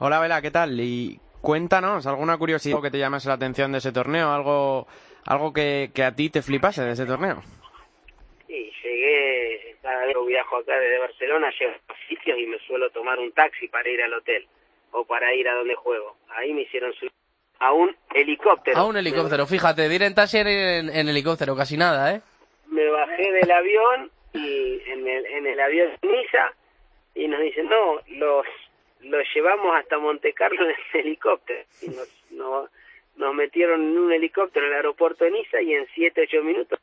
Hola 0.00 0.20
Vela, 0.20 0.42
¿qué 0.42 0.50
tal? 0.50 0.78
Y 0.78 1.18
cuéntanos 1.40 2.06
alguna 2.06 2.36
curiosidad 2.36 2.82
que 2.82 2.90
te 2.90 2.98
llamase 2.98 3.28
la 3.28 3.36
atención 3.36 3.72
de 3.72 3.78
ese 3.78 3.90
torneo, 3.90 4.30
algo 4.30 4.86
algo 5.24 5.50
que, 5.54 5.90
que 5.94 6.02
a 6.02 6.14
ti 6.14 6.28
te 6.28 6.42
flipase 6.42 6.82
de 6.82 6.92
ese 6.92 7.06
torneo. 7.06 7.40
Sí, 8.46 8.70
llegué, 8.82 9.76
cada 9.80 10.04
vez 10.04 10.14
que 10.14 10.26
viajo 10.26 10.56
acá 10.58 10.78
desde 10.78 10.98
Barcelona, 10.98 11.50
llego 11.58 11.72
a 11.88 12.06
sitios 12.06 12.38
y 12.38 12.46
me 12.46 12.58
suelo 12.66 12.90
tomar 12.90 13.18
un 13.18 13.32
taxi 13.32 13.66
para 13.68 13.88
ir 13.88 14.02
al 14.02 14.12
hotel 14.12 14.46
o 14.92 15.04
para 15.04 15.34
ir 15.34 15.48
a 15.48 15.54
donde 15.54 15.74
juego. 15.74 16.16
Ahí 16.30 16.52
me 16.52 16.62
hicieron 16.62 16.92
subir 16.94 17.12
a 17.58 17.72
un 17.72 17.94
helicóptero. 18.14 18.76
A 18.78 18.84
un 18.84 18.96
helicóptero, 18.96 19.46
fíjate, 19.46 19.88
de 19.88 19.94
ir 19.94 20.02
en 20.02 20.14
taxi 20.14 20.38
en, 20.38 20.90
en 20.90 21.08
helicóptero, 21.08 21.56
casi 21.56 21.76
nada, 21.76 22.14
¿eh? 22.14 22.20
Me 22.66 22.88
bajé 22.88 23.32
del 23.32 23.50
avión 23.50 24.10
y 24.32 24.80
en 24.86 25.08
el, 25.08 25.26
en 25.26 25.46
el 25.46 25.60
avión 25.60 25.90
de 26.00 26.08
Niza 26.08 26.52
y 27.14 27.26
nos 27.26 27.40
dicen, 27.40 27.68
no, 27.68 28.00
los, 28.08 28.46
los 29.00 29.24
llevamos 29.34 29.74
hasta 29.76 29.98
Monte 29.98 30.32
Carlo 30.32 30.62
en 30.64 30.70
el 30.70 31.00
helicóptero. 31.06 31.64
Y 31.82 31.88
nos, 31.88 32.08
no, 32.30 32.68
nos 33.16 33.34
metieron 33.34 33.82
en 33.82 33.98
un 33.98 34.12
helicóptero 34.12 34.66
en 34.66 34.72
el 34.72 34.76
aeropuerto 34.76 35.24
de 35.24 35.32
Niza 35.32 35.60
y 35.62 35.74
en 35.74 35.86
7, 35.94 36.28
8 36.28 36.42
minutos 36.42 36.78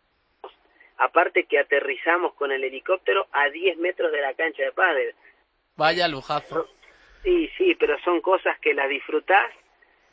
aparte 0.97 1.45
que 1.45 1.59
aterrizamos 1.59 2.33
con 2.35 2.51
el 2.51 2.63
helicóptero 2.63 3.27
a 3.31 3.49
10 3.49 3.77
metros 3.77 4.11
de 4.11 4.21
la 4.21 4.33
cancha 4.33 4.63
de 4.63 4.71
pádel. 4.71 5.13
Vaya 5.75 6.07
lujazo. 6.07 6.67
Sí, 7.25 7.51
sí, 7.57 7.75
pero 7.75 7.99
son 7.99 8.21
cosas 8.21 8.57
que 8.59 8.73
las 8.73 8.87
disfrutás, 8.87 9.51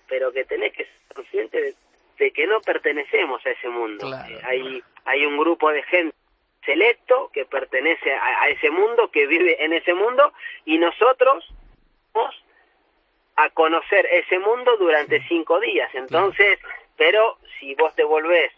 pero 0.08 0.32
que 0.32 0.44
tenés 0.44 0.72
que 0.72 0.84
ser 0.84 1.14
consciente 1.14 1.60
de 1.62 1.74
de 2.18 2.30
que 2.30 2.46
no 2.46 2.60
pertenecemos 2.60 3.44
a 3.44 3.50
ese 3.50 3.68
mundo. 3.68 4.06
Claro. 4.06 4.38
Hay, 4.44 4.82
hay 5.04 5.26
un 5.26 5.36
grupo 5.38 5.70
de 5.72 5.82
gente 5.82 6.14
selecto 6.64 7.30
que 7.32 7.44
pertenece 7.44 8.12
a, 8.12 8.42
a 8.42 8.48
ese 8.48 8.70
mundo, 8.70 9.10
que 9.10 9.26
vive 9.26 9.64
en 9.64 9.72
ese 9.72 9.94
mundo, 9.94 10.32
y 10.64 10.78
nosotros 10.78 11.44
vamos 12.12 12.34
a 13.36 13.50
conocer 13.50 14.06
ese 14.06 14.38
mundo 14.38 14.76
durante 14.76 15.26
cinco 15.26 15.58
días. 15.58 15.92
Entonces, 15.94 16.60
pero 16.96 17.38
si 17.58 17.74
vos 17.74 17.92
te 17.96 18.04
volvés 18.04 18.52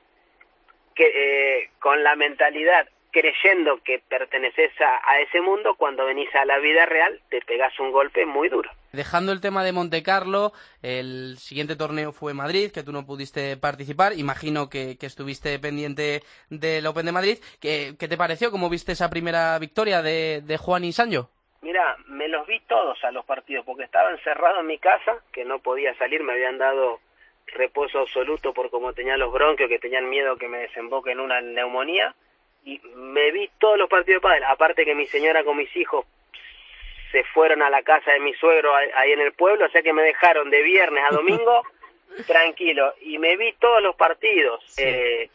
que, 0.94 1.06
eh, 1.06 1.70
con 1.78 2.02
la 2.02 2.16
mentalidad 2.16 2.86
creyendo 3.14 3.78
que 3.84 4.00
perteneces 4.00 4.72
a, 4.80 5.00
a 5.08 5.20
ese 5.20 5.40
mundo, 5.40 5.76
cuando 5.76 6.04
venís 6.04 6.28
a 6.34 6.44
la 6.44 6.58
vida 6.58 6.84
real 6.84 7.20
te 7.30 7.40
pegas 7.42 7.78
un 7.78 7.92
golpe 7.92 8.26
muy 8.26 8.48
duro. 8.48 8.68
Dejando 8.92 9.30
el 9.30 9.40
tema 9.40 9.62
de 9.62 9.72
Monte 9.72 10.02
Carlo, 10.02 10.52
el 10.82 11.36
siguiente 11.38 11.76
torneo 11.76 12.12
fue 12.12 12.34
Madrid, 12.34 12.72
que 12.72 12.82
tú 12.82 12.90
no 12.90 13.06
pudiste 13.06 13.56
participar. 13.56 14.14
Imagino 14.14 14.68
que, 14.68 14.98
que 14.98 15.06
estuviste 15.06 15.58
pendiente 15.60 16.22
del 16.50 16.86
Open 16.88 17.06
de 17.06 17.12
Madrid. 17.12 17.38
¿Qué, 17.60 17.94
qué 17.98 18.08
te 18.08 18.16
pareció? 18.16 18.50
¿Cómo 18.50 18.68
viste 18.68 18.92
esa 18.92 19.10
primera 19.10 19.56
victoria 19.60 20.02
de, 20.02 20.42
de 20.42 20.56
Juan 20.58 20.84
y 20.84 20.92
Sancho? 20.92 21.30
Mira, 21.62 21.96
me 22.08 22.28
los 22.28 22.46
vi 22.48 22.60
todos 22.66 23.02
a 23.04 23.12
los 23.12 23.24
partidos 23.24 23.64
porque 23.64 23.84
estaba 23.84 24.10
encerrado 24.10 24.60
en 24.60 24.66
mi 24.66 24.78
casa, 24.78 25.18
que 25.32 25.44
no 25.44 25.60
podía 25.60 25.96
salir, 25.98 26.22
me 26.24 26.32
habían 26.32 26.58
dado 26.58 26.98
reposo 27.46 28.00
absoluto 28.00 28.52
por 28.52 28.70
como 28.70 28.92
tenía 28.92 29.16
los 29.16 29.32
bronquios, 29.32 29.68
que 29.68 29.78
tenían 29.78 30.10
miedo 30.10 30.36
que 30.36 30.48
me 30.48 30.58
desemboque 30.58 31.12
en 31.12 31.20
una 31.20 31.40
neumonía 31.40 32.14
y 32.64 32.80
me 32.96 33.30
vi 33.30 33.50
todos 33.58 33.78
los 33.78 33.88
partidos 33.88 34.22
de 34.22 34.28
pádel, 34.28 34.44
aparte 34.44 34.84
que 34.84 34.94
mi 34.94 35.06
señora 35.06 35.44
con 35.44 35.56
mis 35.56 35.74
hijos 35.76 36.06
se 37.12 37.22
fueron 37.24 37.62
a 37.62 37.70
la 37.70 37.82
casa 37.82 38.12
de 38.12 38.20
mi 38.20 38.34
suegro 38.34 38.74
ahí 38.74 39.12
en 39.12 39.20
el 39.20 39.32
pueblo, 39.32 39.66
o 39.66 39.68
sea 39.68 39.82
que 39.82 39.92
me 39.92 40.02
dejaron 40.02 40.50
de 40.50 40.62
viernes 40.62 41.04
a 41.08 41.14
domingo 41.14 41.62
tranquilo 42.26 42.94
y 43.00 43.18
me 43.18 43.36
vi 43.36 43.52
todos 43.54 43.82
los 43.82 43.94
partidos. 43.94 44.62
Sí. 44.66 44.82
Eh, 44.84 45.30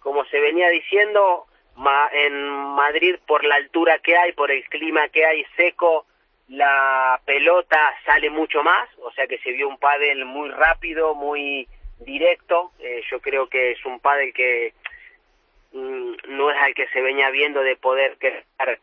como 0.00 0.24
se 0.24 0.40
venía 0.40 0.68
diciendo, 0.70 1.46
ma 1.76 2.08
en 2.12 2.48
Madrid 2.48 3.16
por 3.26 3.44
la 3.44 3.54
altura 3.54 4.00
que 4.00 4.16
hay, 4.16 4.32
por 4.32 4.50
el 4.50 4.64
clima 4.64 5.08
que 5.10 5.24
hay 5.24 5.44
seco, 5.56 6.06
la 6.48 7.20
pelota 7.24 7.78
sale 8.04 8.28
mucho 8.28 8.62
más, 8.62 8.88
o 8.98 9.12
sea 9.12 9.26
que 9.26 9.38
se 9.38 9.52
vio 9.52 9.68
un 9.68 9.78
pádel 9.78 10.24
muy 10.24 10.50
rápido, 10.50 11.14
muy 11.14 11.68
directo. 12.00 12.72
Eh, 12.80 13.02
yo 13.10 13.20
creo 13.20 13.48
que 13.48 13.72
es 13.72 13.84
un 13.86 14.00
pádel 14.00 14.32
que 14.34 14.74
no 15.72 16.50
es 16.50 16.56
al 16.62 16.74
que 16.74 16.88
se 16.88 17.00
venía 17.00 17.30
viendo 17.30 17.62
de 17.62 17.76
poder 17.76 18.16
crear 18.18 18.78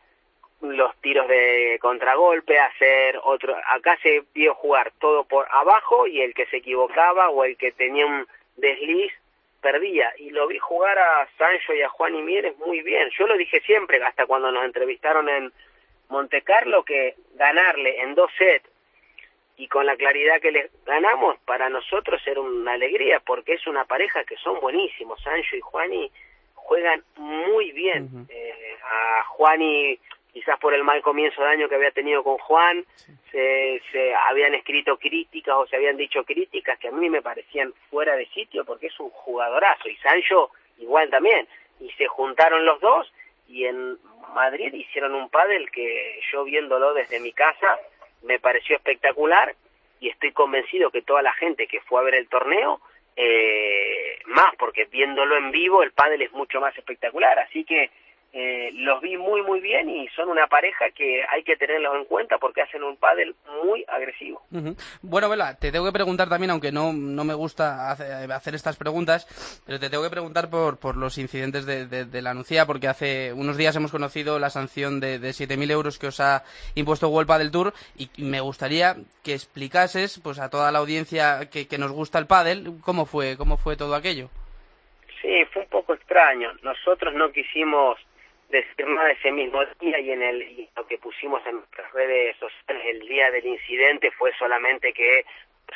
los 0.60 0.94
tiros 1.00 1.26
de 1.28 1.78
contragolpe, 1.80 2.58
hacer 2.58 3.18
otro. 3.22 3.56
Acá 3.66 3.98
se 4.02 4.24
vio 4.34 4.54
jugar 4.54 4.92
todo 4.98 5.24
por 5.24 5.46
abajo 5.50 6.06
y 6.06 6.20
el 6.20 6.34
que 6.34 6.46
se 6.46 6.58
equivocaba 6.58 7.30
o 7.30 7.44
el 7.44 7.56
que 7.56 7.72
tenía 7.72 8.06
un 8.06 8.26
desliz 8.56 9.12
perdía. 9.60 10.12
Y 10.18 10.30
lo 10.30 10.46
vi 10.46 10.58
jugar 10.58 10.98
a 10.98 11.28
Sancho 11.38 11.72
y 11.74 11.82
a 11.82 11.88
Juan 11.88 12.14
y 12.14 12.22
Mieres 12.22 12.56
muy 12.58 12.82
bien. 12.82 13.08
Yo 13.18 13.26
lo 13.26 13.36
dije 13.36 13.60
siempre, 13.60 14.02
hasta 14.02 14.26
cuando 14.26 14.50
nos 14.50 14.64
entrevistaron 14.64 15.28
en 15.28 15.52
Monte 16.08 16.42
Carlo, 16.42 16.84
que 16.84 17.14
ganarle 17.34 18.00
en 18.00 18.14
dos 18.14 18.30
sets 18.36 18.68
y 19.56 19.68
con 19.68 19.84
la 19.84 19.96
claridad 19.96 20.40
que 20.40 20.52
les 20.52 20.70
ganamos, 20.84 21.38
para 21.44 21.68
nosotros 21.68 22.20
era 22.26 22.40
una 22.40 22.72
alegría, 22.72 23.20
porque 23.20 23.54
es 23.54 23.66
una 23.66 23.84
pareja 23.84 24.24
que 24.24 24.36
son 24.36 24.58
buenísimos. 24.60 25.22
Sancho 25.22 25.56
y 25.56 25.60
Juani 25.60 26.10
juegan 26.70 27.02
muy 27.16 27.72
bien. 27.72 28.04
Ujú. 28.04 28.26
eh, 28.28 28.76
a 28.84 29.24
Juani, 29.24 29.98
quizás 30.32 30.56
por 30.60 30.72
el 30.72 30.84
mal 30.84 31.02
comienzo 31.02 31.42
de 31.42 31.48
año 31.48 31.68
que 31.68 31.74
había 31.74 31.90
tenido 31.90 32.22
con 32.22 32.38
Juan, 32.38 32.84
se, 33.32 33.82
se 33.90 34.14
habían 34.14 34.54
escrito 34.54 34.96
críticas 34.96 35.56
o 35.56 35.66
se 35.66 35.74
habían 35.74 35.96
dicho 35.96 36.22
críticas 36.22 36.78
que 36.78 36.86
a 36.86 36.92
mí 36.92 37.10
me 37.10 37.22
parecían 37.22 37.74
fuera 37.90 38.14
de 38.14 38.26
sitio, 38.26 38.64
porque 38.64 38.86
es 38.86 39.00
un 39.00 39.10
jugadorazo. 39.10 39.88
Y 39.88 39.96
Sancho 39.96 40.50
igual 40.78 41.10
también. 41.10 41.48
Y 41.80 41.90
se 41.98 42.06
juntaron 42.06 42.64
los 42.64 42.80
dos 42.80 43.12
y 43.48 43.64
en 43.64 43.98
Madrid 44.32 44.72
hicieron 44.72 45.16
un 45.16 45.28
pádel 45.28 45.72
que 45.72 46.20
yo 46.30 46.44
viéndolo 46.44 46.94
desde 46.94 47.18
mi 47.18 47.32
casa 47.32 47.80
me 48.22 48.38
pareció 48.38 48.76
espectacular 48.76 49.56
y 49.98 50.08
estoy 50.08 50.30
convencido 50.30 50.92
que 50.92 51.02
toda 51.02 51.22
la 51.22 51.32
gente 51.32 51.66
que 51.66 51.80
fue 51.80 52.00
a 52.00 52.04
ver 52.04 52.14
el 52.14 52.28
torneo 52.28 52.80
eh, 53.22 54.18
más 54.26 54.54
porque 54.58 54.86
viéndolo 54.86 55.36
en 55.36 55.50
vivo 55.50 55.82
el 55.82 55.92
pádel 55.92 56.22
es 56.22 56.32
mucho 56.32 56.60
más 56.60 56.76
espectacular 56.78 57.38
así 57.40 57.64
que 57.64 57.90
eh, 58.32 58.70
los 58.74 59.00
vi 59.00 59.16
muy 59.16 59.42
muy 59.42 59.60
bien 59.60 59.90
y 59.90 60.06
son 60.08 60.28
una 60.28 60.46
pareja 60.46 60.90
que 60.94 61.22
hay 61.28 61.42
que 61.42 61.56
tenerlos 61.56 61.96
en 61.96 62.04
cuenta 62.04 62.38
porque 62.38 62.62
hacen 62.62 62.82
un 62.84 62.96
pádel 62.96 63.34
muy 63.62 63.84
agresivo. 63.88 64.42
Bueno, 65.02 65.28
Vela, 65.28 65.56
te 65.56 65.72
tengo 65.72 65.84
que 65.86 65.92
preguntar 65.92 66.28
también, 66.28 66.50
aunque 66.50 66.70
no, 66.70 66.92
no 66.92 67.24
me 67.24 67.34
gusta 67.34 67.90
hace- 67.90 68.04
hacer 68.32 68.54
estas 68.54 68.76
preguntas, 68.76 69.26
pero 69.66 69.80
te 69.80 69.90
tengo 69.90 70.04
que 70.04 70.10
preguntar 70.10 70.48
por, 70.48 70.78
por 70.78 70.96
los 70.96 71.18
incidentes 71.18 71.66
de, 71.66 71.86
de- 71.86 72.04
de 72.04 72.22
la 72.22 72.34
Nucía, 72.34 72.66
porque 72.66 72.86
hace 72.88 73.32
unos 73.32 73.56
días 73.56 73.74
hemos 73.74 73.90
conocido 73.90 74.38
la 74.38 74.50
sanción 74.50 75.00
de, 75.00 75.18
de 75.18 75.30
7.000 75.30 75.70
euros 75.70 75.98
que 75.98 76.06
os 76.06 76.20
ha 76.20 76.44
impuesto 76.76 77.08
World 77.08 77.30
del 77.38 77.50
Tour 77.50 77.72
y 77.96 78.10
me 78.22 78.40
gustaría 78.40 78.96
que 79.24 79.34
explicases 79.34 80.20
pues, 80.22 80.38
a 80.38 80.50
toda 80.50 80.70
la 80.70 80.78
audiencia 80.78 81.48
que, 81.50 81.66
que 81.66 81.78
nos 81.78 81.90
gusta 81.90 82.18
el 82.18 82.26
pádel 82.26 82.74
cómo 82.84 83.06
fue, 83.06 83.36
cómo 83.36 83.56
fue 83.56 83.76
todo 83.76 83.94
aquello. 83.94 84.28
Sí, 85.20 85.44
fue 85.52 85.62
un 85.62 85.68
poco 85.68 85.94
extraño. 85.94 86.50
Nosotros 86.62 87.12
no 87.14 87.30
quisimos 87.30 87.98
decir 88.50 88.86
nada 88.88 89.10
ese 89.12 89.30
mismo 89.30 89.64
día 89.80 89.98
y 90.00 90.10
en 90.10 90.22
el 90.22 90.42
y 90.42 90.68
lo 90.76 90.86
que 90.86 90.98
pusimos 90.98 91.44
en 91.46 91.56
nuestras 91.56 91.92
redes 91.92 92.36
sociales 92.36 92.84
el 92.86 93.08
día 93.08 93.30
del 93.30 93.46
incidente 93.46 94.10
fue 94.10 94.32
solamente 94.38 94.92
que 94.92 95.24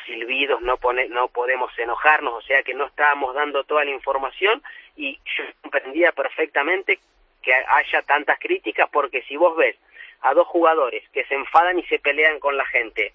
silbidos 0.07 0.61
no 0.61 0.77
pone, 0.77 1.09
no 1.09 1.29
podemos 1.29 1.71
enojarnos, 1.79 2.35
o 2.35 2.43
sea 2.43 2.65
que 2.65 2.75
no 2.75 2.87
estábamos 2.87 3.35
dando 3.35 3.63
toda 3.63 3.85
la 3.85 3.93
información 3.93 4.61
y 4.97 5.19
yo 5.37 5.45
comprendía 5.63 6.11
perfectamente 6.13 6.99
que 7.43 7.55
haya 7.55 8.03
tantas 8.03 8.39
críticas 8.41 8.89
porque 8.91 9.23
si 9.23 9.37
vos 9.37 9.57
ves 9.57 9.77
a 10.23 10.35
dos 10.35 10.49
jugadores 10.49 11.09
que 11.11 11.25
se 11.27 11.35
enfadan 11.35 11.79
y 11.79 11.85
se 11.85 12.01
pelean 12.01 12.41
con 12.41 12.57
la 12.57 12.67
gente 12.67 13.13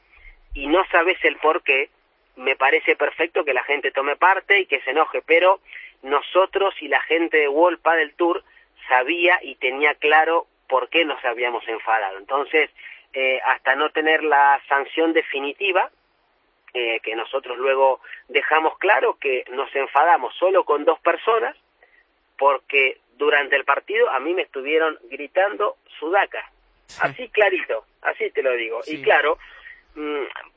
y 0.53 0.67
no 0.67 0.85
sabes 0.85 1.17
el 1.25 1.35
por 1.37 1.63
qué, 1.63 1.89
me 2.37 2.55
parece 2.55 2.95
perfecto 2.95 3.43
que 3.43 3.53
la 3.53 3.63
gente 3.63 3.91
tome 3.91 4.15
parte 4.15 4.61
y 4.61 4.65
que 4.65 4.79
se 4.81 4.91
enoje, 4.91 5.21
pero 5.25 5.59
nosotros 6.01 6.73
y 6.81 6.87
la 6.87 7.01
gente 7.01 7.37
de 7.37 7.49
World 7.49 7.81
Padel 7.81 8.13
Tour 8.13 8.43
sabía 8.87 9.39
y 9.41 9.55
tenía 9.55 9.95
claro 9.95 10.47
por 10.67 10.89
qué 10.89 11.05
nos 11.05 11.23
habíamos 11.25 11.67
enfadado. 11.67 12.17
Entonces, 12.17 12.69
eh, 13.13 13.39
hasta 13.45 13.75
no 13.75 13.89
tener 13.89 14.23
la 14.23 14.61
sanción 14.67 15.13
definitiva, 15.13 15.89
eh, 16.73 16.99
que 17.01 17.15
nosotros 17.15 17.57
luego 17.57 17.99
dejamos 18.27 18.77
claro 18.77 19.17
que 19.19 19.43
nos 19.51 19.75
enfadamos 19.75 20.35
solo 20.35 20.63
con 20.63 20.85
dos 20.85 20.99
personas, 20.99 21.55
porque 22.37 22.99
durante 23.17 23.55
el 23.55 23.65
partido 23.65 24.09
a 24.11 24.19
mí 24.19 24.33
me 24.33 24.43
estuvieron 24.43 24.97
gritando 25.09 25.77
sudaca. 25.99 26.51
Así 27.01 27.29
clarito, 27.29 27.85
así 28.01 28.29
te 28.31 28.43
lo 28.43 28.51
digo. 28.53 28.81
Sí. 28.83 28.97
Y 28.97 29.01
claro, 29.01 29.37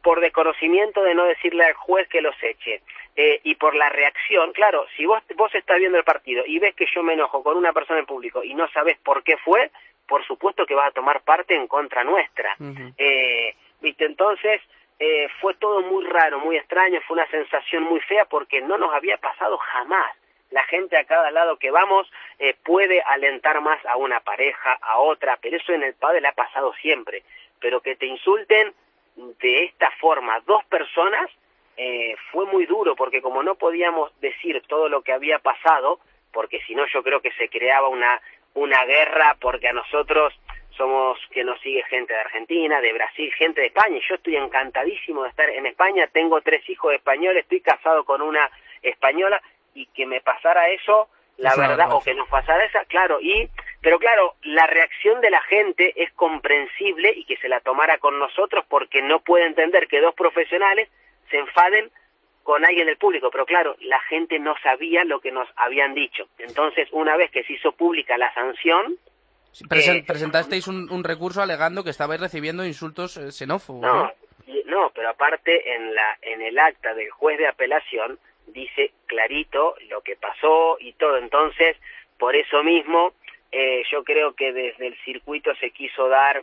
por 0.02 0.20
desconocimiento 0.20 1.02
de 1.02 1.14
no 1.14 1.25
decirle 1.25 1.64
al 1.64 1.75
juez 1.75 2.08
que 2.08 2.20
los 2.20 2.34
eche 2.42 2.82
eh, 3.16 3.40
y 3.44 3.54
por 3.56 3.75
la 3.75 3.88
reacción, 3.88 4.52
claro, 4.52 4.87
si 4.96 5.04
vos, 5.04 5.22
vos 5.37 5.54
estás 5.54 5.78
viendo 5.78 5.99
el 5.99 6.04
partido 6.04 6.44
y 6.46 6.58
ves 6.58 6.75
que 6.75 6.87
yo 6.94 7.02
me 7.02 7.12
enojo 7.12 7.42
con 7.42 7.56
una 7.56 7.72
persona 7.72 8.00
en 8.00 8.06
público 8.06 8.42
y 8.42 8.54
no 8.54 8.68
sabes 8.68 8.99
por 8.99 9.22
qué 9.22 9.37
fue, 9.38 9.70
por 10.06 10.26
supuesto 10.26 10.66
que 10.66 10.75
vas 10.75 10.88
a 10.88 10.94
tomar 10.94 11.22
parte 11.22 11.54
en 11.54 11.66
contra 11.66 12.04
nuestra. 12.04 12.56
Eh, 12.99 13.54
¿Viste? 13.80 14.04
Entonces 14.04 14.61
eh, 14.99 15.28
fue 15.40 15.54
todo 15.54 15.82
muy 15.82 16.04
raro, 16.06 16.38
muy 16.38 16.56
extraño, 16.56 17.00
fue 17.06 17.14
una 17.14 17.26
sensación 17.28 17.82
muy 17.82 18.00
fea 18.00 18.25
porque 18.25 18.61
no 18.61 18.78
nos 18.78 18.94
había 18.94 19.16
pasado 19.18 19.58
jamás. 19.58 20.12
La 20.50 20.64
gente 20.64 20.96
a 20.96 21.04
cada 21.04 21.30
lado 21.30 21.56
que 21.56 21.70
vamos 21.70 22.11
eh, 22.38 22.54
puede 22.62 23.02
alentar 23.02 23.61
más 23.62 23.84
a 23.87 23.96
una 23.96 24.20
pareja, 24.20 24.78
a 24.80 24.99
otra, 24.99 25.38
pero 25.40 25.56
eso 25.56 25.72
en 25.72 25.82
el 25.82 25.94
pádel 25.94 26.26
ha 26.26 26.32
pasado 26.32 26.72
siempre. 26.75 27.22
Pero 27.58 27.80
que 27.80 27.96
te 27.96 28.06
insulten 28.06 28.75
de 29.16 29.64
esta 29.64 29.90
forma 30.00 30.40
dos 30.47 30.64
personas 30.64 31.31
eh, 31.76 32.14
fue 32.31 32.47
muy 32.47 32.66
duro 32.66 32.95
porque 32.97 33.23
como 33.23 33.42
no 33.42 33.54
podíamos 33.54 34.12
decir 34.21 34.62
todo 34.66 34.88
lo 34.88 35.02
que 35.02 35.12
había 35.12 35.38
pasado, 35.38 36.00
porque 36.33 36.61
si 36.66 36.75
no 36.75 36.87
yo 36.87 37.02
creo 37.02 37.21
que 37.21 37.33
se 37.33 37.49
creaba 37.49 37.88
una 37.88 38.21
una 38.54 38.85
guerra 38.85 39.37
porque 39.40 39.69
a 39.69 39.73
nosotros 39.73 40.35
somos 40.76 41.19
que 41.31 41.45
nos 41.45 41.61
sigue 41.61 41.83
gente 41.85 42.12
de 42.12 42.21
Argentina, 42.21 42.81
de 42.81 42.92
Brasil, 42.92 43.33
gente 43.35 43.61
de 43.61 43.66
España. 43.69 43.99
y 43.99 44.09
Yo 44.09 44.14
estoy 44.14 44.37
encantadísimo 44.37 45.23
de 45.23 45.28
estar 45.28 45.49
en 45.50 45.66
España. 45.66 46.09
Tengo 46.12 46.40
tres 46.40 46.69
hijos 46.69 46.95
españoles, 46.95 47.42
estoy 47.42 47.61
casado 47.61 48.04
con 48.04 48.23
una 48.23 48.50
española 48.83 49.40
y 49.75 49.87
que 49.87 50.07
me 50.07 50.21
pasara 50.21 50.69
eso, 50.71 51.09
la 51.37 51.50
Es 51.50 51.59
verdad, 51.59 51.92
o 51.92 52.02
que 52.02 52.14
nos 52.14 52.28
pasara 52.28 52.64
esa, 52.64 52.85
claro. 52.87 53.21
Y 53.21 53.49
pero 53.82 53.98
claro, 53.98 54.34
la 54.42 54.66
reacción 54.66 55.20
de 55.20 55.30
la 55.30 55.42
gente 55.42 55.92
es 56.02 56.12
comprensible 56.12 57.12
y 57.16 57.24
que 57.24 57.36
se 57.38 57.48
la 57.48 57.60
tomara 57.60 57.98
con 57.98 58.18
nosotros 58.18 58.64
porque 58.68 59.02
no 59.02 59.20
puede 59.20 59.46
entender 59.46 59.88
que 59.88 60.00
dos 60.00 60.14
profesionales 60.14 60.88
se 61.30 61.38
enfaden 61.38 61.90
con 62.42 62.64
alguien 62.64 62.86
del 62.86 62.96
público, 62.96 63.30
pero 63.30 63.46
claro, 63.46 63.76
la 63.80 64.00
gente 64.00 64.38
no 64.38 64.54
sabía 64.62 65.04
lo 65.04 65.20
que 65.20 65.30
nos 65.30 65.48
habían 65.56 65.94
dicho. 65.94 66.28
Entonces, 66.38 66.88
una 66.92 67.16
vez 67.16 67.30
que 67.30 67.44
se 67.44 67.52
hizo 67.52 67.72
pública 67.72 68.16
la 68.18 68.32
sanción, 68.34 68.96
Sí, 69.52 69.64
presen- 69.66 69.98
Eh, 69.98 70.04
presentasteis 70.06 70.66
un, 70.66 70.90
un 70.90 71.04
recurso 71.04 71.42
alegando 71.42 71.84
que 71.84 71.90
estabais 71.90 72.18
recibiendo 72.20 72.64
insultos 72.64 73.18
eh, 73.18 73.30
xenófobos, 73.32 73.82
¿no? 73.82 73.94
no, 74.04 74.12
No, 74.64 74.90
pero 74.94 75.10
aparte 75.10 75.74
en 75.74 75.94
la 75.94 76.16
en 76.22 76.40
el 76.40 76.58
acta 76.58 76.94
del 76.94 77.10
juez 77.10 77.36
de 77.38 77.46
apelación 77.48 78.18
dice 78.46 78.92
clarito 79.06 79.74
lo 79.90 80.00
que 80.00 80.16
pasó 80.16 80.78
y 80.80 80.94
todo. 80.94 81.18
Entonces, 81.18 81.76
por 82.18 82.34
eso 82.34 82.62
mismo, 82.62 83.12
eh, 83.52 83.82
yo 83.90 84.02
creo 84.02 84.35
que 84.35 84.52
desde 84.52 84.87
el 84.88 84.97
circuito 85.04 85.54
se 85.56 85.71
quiso 85.71 86.09
dar 86.09 86.42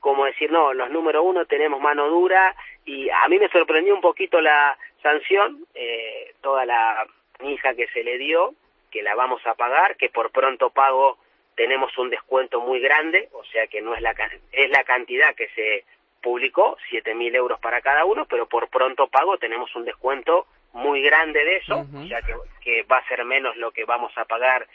como 0.00 0.24
decir, 0.24 0.50
no, 0.50 0.72
los 0.72 0.90
número 0.90 1.22
uno 1.22 1.44
tenemos 1.44 1.80
mano 1.80 2.08
dura 2.08 2.56
y 2.84 3.08
a 3.10 3.28
mí 3.28 3.38
me 3.38 3.50
sorprendió 3.50 3.94
un 3.94 4.00
poquito 4.00 4.40
la 4.40 4.76
sanción, 5.02 5.66
eh, 5.74 6.34
toda 6.40 6.64
la 6.64 7.06
hija 7.44 7.74
que 7.74 7.86
se 7.88 8.02
le 8.02 8.18
dio, 8.18 8.54
que 8.90 9.02
la 9.02 9.14
vamos 9.14 9.46
a 9.46 9.54
pagar, 9.54 9.96
que 9.96 10.08
por 10.08 10.30
pronto 10.30 10.70
pago 10.70 11.18
tenemos 11.54 11.96
un 11.98 12.10
descuento 12.10 12.60
muy 12.60 12.80
grande, 12.80 13.28
o 13.32 13.44
sea 13.44 13.66
que 13.66 13.82
no 13.82 13.94
es 13.94 14.00
la, 14.00 14.14
es 14.52 14.70
la 14.70 14.84
cantidad 14.84 15.34
que 15.34 15.48
se 15.50 15.84
publicó, 16.22 16.76
siete 16.88 17.14
mil 17.14 17.34
euros 17.34 17.60
para 17.60 17.80
cada 17.82 18.04
uno, 18.04 18.26
pero 18.26 18.46
por 18.46 18.68
pronto 18.68 19.08
pago 19.08 19.38
tenemos 19.38 19.74
un 19.76 19.84
descuento 19.84 20.46
muy 20.72 21.02
grande 21.02 21.44
de 21.44 21.56
eso, 21.56 21.84
o 21.94 22.06
sea 22.06 22.22
que, 22.22 22.34
que, 22.62 22.82
va 22.84 22.98
a 22.98 23.08
ser 23.08 23.24
menos 23.24 23.56
lo 23.56 23.72
que 23.72 23.84
vamos 23.84 24.16
a 24.16 24.24
pagar 24.24 24.66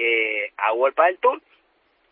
eh, 0.00 0.52
a 0.56 0.72
World 0.72 0.96
del 0.96 1.18
Tour, 1.18 1.40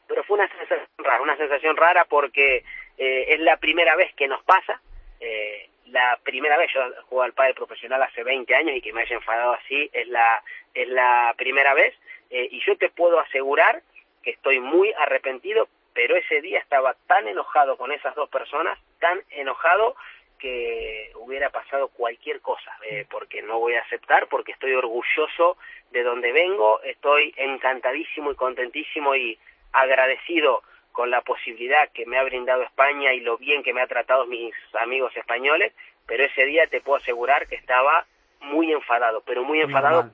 pero 0.07 0.25
fue 0.25 0.38
una 0.38 0.49
sensación 0.49 0.88
rara, 0.99 1.23
una 1.23 1.37
sensación 1.37 1.76
rara 1.76 2.04
porque 2.04 2.64
eh, 2.97 3.25
es 3.28 3.40
la 3.40 3.57
primera 3.57 3.97
vez 3.97 4.14
que 4.14 4.28
nos 4.28 4.42
pasa, 4.45 4.80
eh, 5.21 5.68
la 5.87 6.18
primera 6.23 6.57
vez, 6.57 6.71
yo 6.73 6.80
juego 7.09 7.23
al 7.23 7.33
padre 7.33 7.54
profesional 7.54 8.02
hace 8.02 8.23
20 8.23 8.54
años 8.54 8.76
y 8.76 8.83
que 8.83 8.92
me 8.92 9.02
haya 9.02 9.16
enfadado 9.16 9.52
así 9.52 9.88
es 9.92 10.07
la, 10.09 10.42
es 10.75 10.88
la 10.88 11.35
primera 11.37 11.75
vez, 11.75 11.95
eh, 12.30 12.49
y 12.50 12.61
yo 12.64 12.76
te 12.76 12.90
puedo 12.90 13.18
asegurar 13.21 13.83
que 14.23 14.30
estoy 14.30 14.61
muy 14.61 14.92
arrepentido, 14.92 15.68
pero 15.95 16.16
ese 16.16 16.40
día 16.40 16.59
estaba 16.59 16.95
tan 17.07 17.26
enojado 17.26 17.76
con 17.76 17.90
esas 17.92 18.14
dos 18.14 18.28
personas, 18.28 18.78
tan 19.00 19.23
enojado 19.30 19.97
que 20.38 21.12
hubiera 21.16 21.50
pasado 21.50 21.88
cualquier 21.88 22.40
cosa, 22.40 22.71
eh, 22.88 23.07
porque 23.11 23.42
no 23.42 23.59
voy 23.59 23.75
a 23.75 23.83
aceptar, 23.83 24.28
porque 24.28 24.52
estoy 24.52 24.73
orgulloso 24.73 25.57
de 25.90 26.02
donde 26.02 26.33
vengo, 26.33 26.80
estoy 26.83 27.35
encantadísimo 27.37 28.30
y 28.30 28.37
contentísimo 28.37 29.14
y 29.14 29.38
agradecido 29.73 30.62
con 30.92 31.11
la 31.11 31.21
posibilidad 31.21 31.90
que 31.92 32.07
me 32.07 32.18
ha 32.18 32.25
brindado 32.25 32.62
España 32.62 33.12
y 33.12 33.21
lo 33.21 33.38
bien 33.38 33.62
que 33.62 33.73
me 33.73 33.80
ha 33.80 33.87
tratado 33.87 34.26
mis 34.26 34.54
amigos 34.80 35.16
españoles, 35.16 35.73
pero 36.07 36.25
ese 36.25 36.45
día 36.47 36.66
te 36.66 36.80
puedo 36.80 37.00
asegurar 37.00 37.47
que 37.47 37.54
estaba 37.54 38.07
muy 38.40 38.73
enfadado, 38.73 39.23
pero 39.26 39.45
muy 39.45 39.61
enfadado 39.61 40.11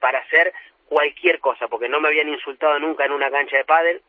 para 0.00 0.18
hacer 0.20 0.52
cualquier 0.86 1.40
cosa, 1.40 1.68
porque 1.68 1.88
no 1.88 2.00
me 2.00 2.08
habían 2.08 2.28
insultado 2.28 2.78
nunca 2.78 3.04
en 3.04 3.12
una 3.12 3.30
cancha 3.30 3.56
de 3.56 3.64
pádel 3.64 4.02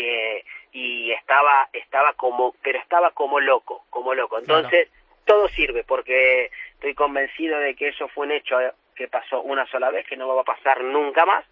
eh, 0.00 0.44
y 0.72 1.10
estaba 1.12 1.68
estaba 1.72 2.12
como 2.14 2.54
pero 2.62 2.78
estaba 2.78 3.10
como 3.12 3.40
loco, 3.40 3.84
como 3.90 4.14
loco. 4.14 4.38
Entonces, 4.38 4.88
todo 5.24 5.48
sirve 5.48 5.84
porque 5.84 6.50
estoy 6.74 6.94
convencido 6.94 7.58
de 7.58 7.74
que 7.74 7.88
eso 7.88 8.08
fue 8.08 8.26
un 8.26 8.32
hecho 8.32 8.58
que 8.94 9.08
pasó 9.08 9.42
una 9.42 9.66
sola 9.66 9.90
vez, 9.90 10.06
que 10.06 10.16
no 10.16 10.28
va 10.28 10.42
a 10.42 10.44
pasar 10.44 10.82
nunca 10.82 11.24
más 11.24 11.44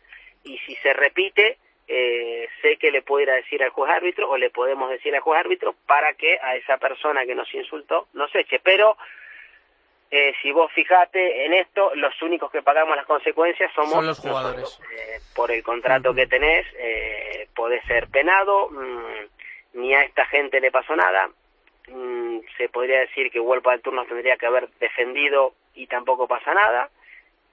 y 0.44 0.58
si 0.58 0.74
se 0.76 0.92
repite 0.92 1.58
eh, 1.88 2.48
sé 2.62 2.78
que 2.78 2.90
le 2.90 3.02
puedo 3.02 3.22
ir 3.22 3.30
a 3.30 3.36
decir 3.36 3.62
al 3.62 3.70
juez 3.70 3.90
árbitro 3.92 4.28
o 4.28 4.36
le 4.36 4.50
podemos 4.50 4.90
decir 4.90 5.14
al 5.14 5.20
juez 5.20 5.38
árbitro 5.38 5.74
para 5.86 6.14
que 6.14 6.38
a 6.42 6.56
esa 6.56 6.78
persona 6.78 7.24
que 7.24 7.34
nos 7.34 7.52
insultó 7.54 8.08
nos 8.12 8.34
eche. 8.34 8.58
Pero 8.58 8.96
eh, 10.10 10.34
si 10.40 10.52
vos 10.52 10.70
fijate 10.72 11.46
en 11.46 11.54
esto, 11.54 11.94
los 11.96 12.20
únicos 12.22 12.50
que 12.50 12.62
pagamos 12.62 12.96
las 12.96 13.06
consecuencias 13.06 13.72
somos 13.74 14.04
los 14.04 14.18
jugadores. 14.18 14.78
Eh, 14.92 15.20
por 15.34 15.50
el 15.50 15.62
contrato 15.62 16.14
que 16.14 16.26
tenés, 16.26 16.66
eh, 16.78 17.48
podés 17.54 17.84
ser 17.86 18.08
penado, 18.08 18.68
mm, 18.70 19.80
ni 19.80 19.94
a 19.94 20.02
esta 20.02 20.24
gente 20.26 20.60
le 20.60 20.70
pasó 20.70 20.94
nada. 20.94 21.28
Mm, 21.88 22.38
se 22.56 22.68
podría 22.68 23.00
decir 23.00 23.30
que 23.30 23.40
Huelpa 23.40 23.72
del 23.72 23.82
Turno 23.82 24.04
tendría 24.06 24.36
que 24.36 24.46
haber 24.46 24.68
defendido 24.78 25.54
y 25.74 25.86
tampoco 25.86 26.28
pasa 26.28 26.54
nada. 26.54 26.88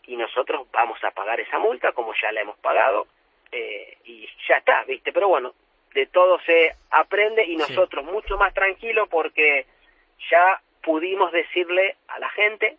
Y 0.06 0.16
nosotros 0.16 0.68
vamos 0.72 1.04
a 1.04 1.12
pagar 1.12 1.39
esa 1.39 1.58
multa 1.60 1.92
como 1.94 2.13
ya 2.22 2.32
la 2.32 2.42
hemos 2.42 2.58
pagado 2.58 3.08
eh, 3.52 3.98
y 4.06 4.28
ya 4.48 4.58
está, 4.58 4.84
¿viste? 4.84 5.12
Pero 5.12 5.28
bueno, 5.28 5.54
de 5.94 6.06
todo 6.08 6.39
se 6.42 6.76
aprende 6.92 7.46
y 7.46 7.56
nosotros 7.56 8.04
mucho 8.06 8.38
más 8.38 8.54
tranquilos 8.54 9.08
porque 9.10 9.66
ya 10.30 10.62
pudimos 10.84 11.32
decirle 11.32 11.96
a 12.10 12.19
la 12.19 12.30
gente 12.30 12.78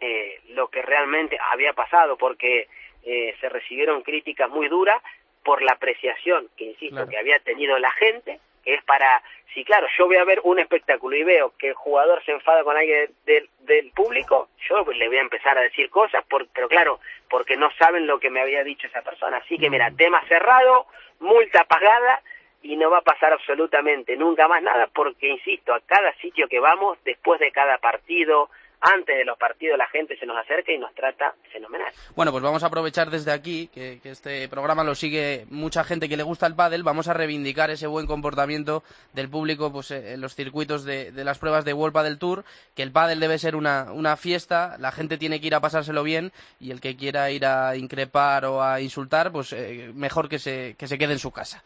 eh, 0.00 0.40
lo 0.50 0.68
que 0.68 0.82
realmente 0.82 1.38
había 1.50 1.72
pasado, 1.72 2.18
porque 2.18 2.68
eh, 3.04 3.34
se 3.40 3.48
recibieron 3.48 4.02
críticas 4.02 4.50
muy 4.50 4.68
duras 4.68 5.00
por 5.42 5.62
la 5.62 5.72
apreciación, 5.72 6.48
que 6.56 6.64
insisto, 6.64 7.06
que 7.06 7.18
había 7.18 7.38
tenido 7.38 7.78
la 7.78 7.90
gente, 7.92 8.40
que 8.64 8.74
es 8.74 8.84
para, 8.84 9.22
si 9.52 9.62
claro, 9.62 9.86
yo 9.96 10.06
voy 10.06 10.16
a 10.16 10.24
ver 10.24 10.40
un 10.42 10.58
espectáculo 10.58 11.14
y 11.14 11.22
veo 11.22 11.52
que 11.58 11.68
el 11.68 11.74
jugador 11.74 12.24
se 12.24 12.32
enfada 12.32 12.64
con 12.64 12.76
alguien 12.76 13.10
del, 13.26 13.48
del 13.60 13.90
público, 13.92 14.48
yo 14.68 14.84
le 14.92 15.06
voy 15.08 15.18
a 15.18 15.22
empezar 15.22 15.56
a 15.58 15.62
decir 15.62 15.90
cosas, 15.90 16.24
por, 16.24 16.48
pero 16.48 16.66
claro, 16.68 16.98
porque 17.28 17.56
no 17.56 17.70
saben 17.78 18.06
lo 18.06 18.18
que 18.18 18.30
me 18.30 18.40
había 18.40 18.64
dicho 18.64 18.86
esa 18.86 19.02
persona. 19.02 19.36
Así 19.36 19.58
que 19.58 19.68
mira, 19.68 19.90
tema 19.90 20.22
cerrado, 20.26 20.86
multa 21.20 21.64
pagada 21.64 22.22
y 22.64 22.76
no 22.76 22.90
va 22.90 22.98
a 22.98 23.02
pasar 23.02 23.32
absolutamente 23.32 24.16
nunca 24.16 24.48
más 24.48 24.62
nada 24.62 24.88
porque, 24.92 25.28
insisto, 25.28 25.74
a 25.74 25.80
cada 25.80 26.12
sitio 26.14 26.48
que 26.48 26.58
vamos, 26.58 26.98
después 27.04 27.38
de 27.38 27.52
cada 27.52 27.76
partido, 27.76 28.48
antes 28.80 29.16
de 29.16 29.24
los 29.24 29.38
partidos 29.38 29.76
la 29.76 29.86
gente 29.88 30.16
se 30.16 30.24
nos 30.24 30.36
acerca 30.38 30.72
y 30.72 30.78
nos 30.78 30.94
trata 30.94 31.34
fenomenal. 31.52 31.92
Bueno, 32.16 32.32
pues 32.32 32.42
vamos 32.42 32.62
a 32.62 32.68
aprovechar 32.68 33.10
desde 33.10 33.32
aquí, 33.32 33.68
que, 33.68 34.00
este 34.04 34.48
programa 34.48 34.82
lo 34.82 34.94
sigue 34.94 35.44
mucha 35.50 35.84
gente 35.84 36.08
que 36.08 36.16
le 36.16 36.22
gusta 36.22 36.46
el 36.46 36.54
pádel, 36.54 36.82
vamos 36.82 37.06
a 37.08 37.12
reivindicar 37.12 37.70
ese 37.70 37.86
buen 37.86 38.06
comportamiento 38.06 38.82
del 39.12 39.28
público 39.28 39.70
pues, 39.70 39.90
eh, 39.90 40.14
en 40.14 40.22
los 40.22 40.34
circuitos 40.34 40.84
de, 40.84 41.12
las 41.12 41.38
pruebas 41.38 41.66
de 41.66 41.74
World 41.74 41.92
Padel 41.94 42.18
Tour, 42.18 42.44
que 42.74 42.82
el 42.82 42.92
pádel 42.92 43.20
debe 43.20 43.38
ser 43.38 43.56
una, 43.56 44.16
fiesta, 44.16 44.76
la 44.78 44.90
gente 44.90 45.18
tiene 45.18 45.38
que 45.38 45.48
ir 45.48 45.54
a 45.54 45.60
pasárselo 45.60 46.02
bien 46.02 46.32
y 46.60 46.70
el 46.70 46.80
que 46.80 46.96
quiera 46.96 47.30
ir 47.30 47.44
a 47.44 47.76
increpar 47.76 48.46
o 48.46 48.62
a 48.62 48.80
insultar, 48.80 49.32
pues 49.32 49.52
eh, 49.52 49.92
mejor 49.94 50.30
que 50.30 50.38
se, 50.38 50.76
que 50.78 50.86
se 50.86 50.96
quede 50.96 51.12
en 51.12 51.18
su 51.18 51.30
casa. 51.30 51.62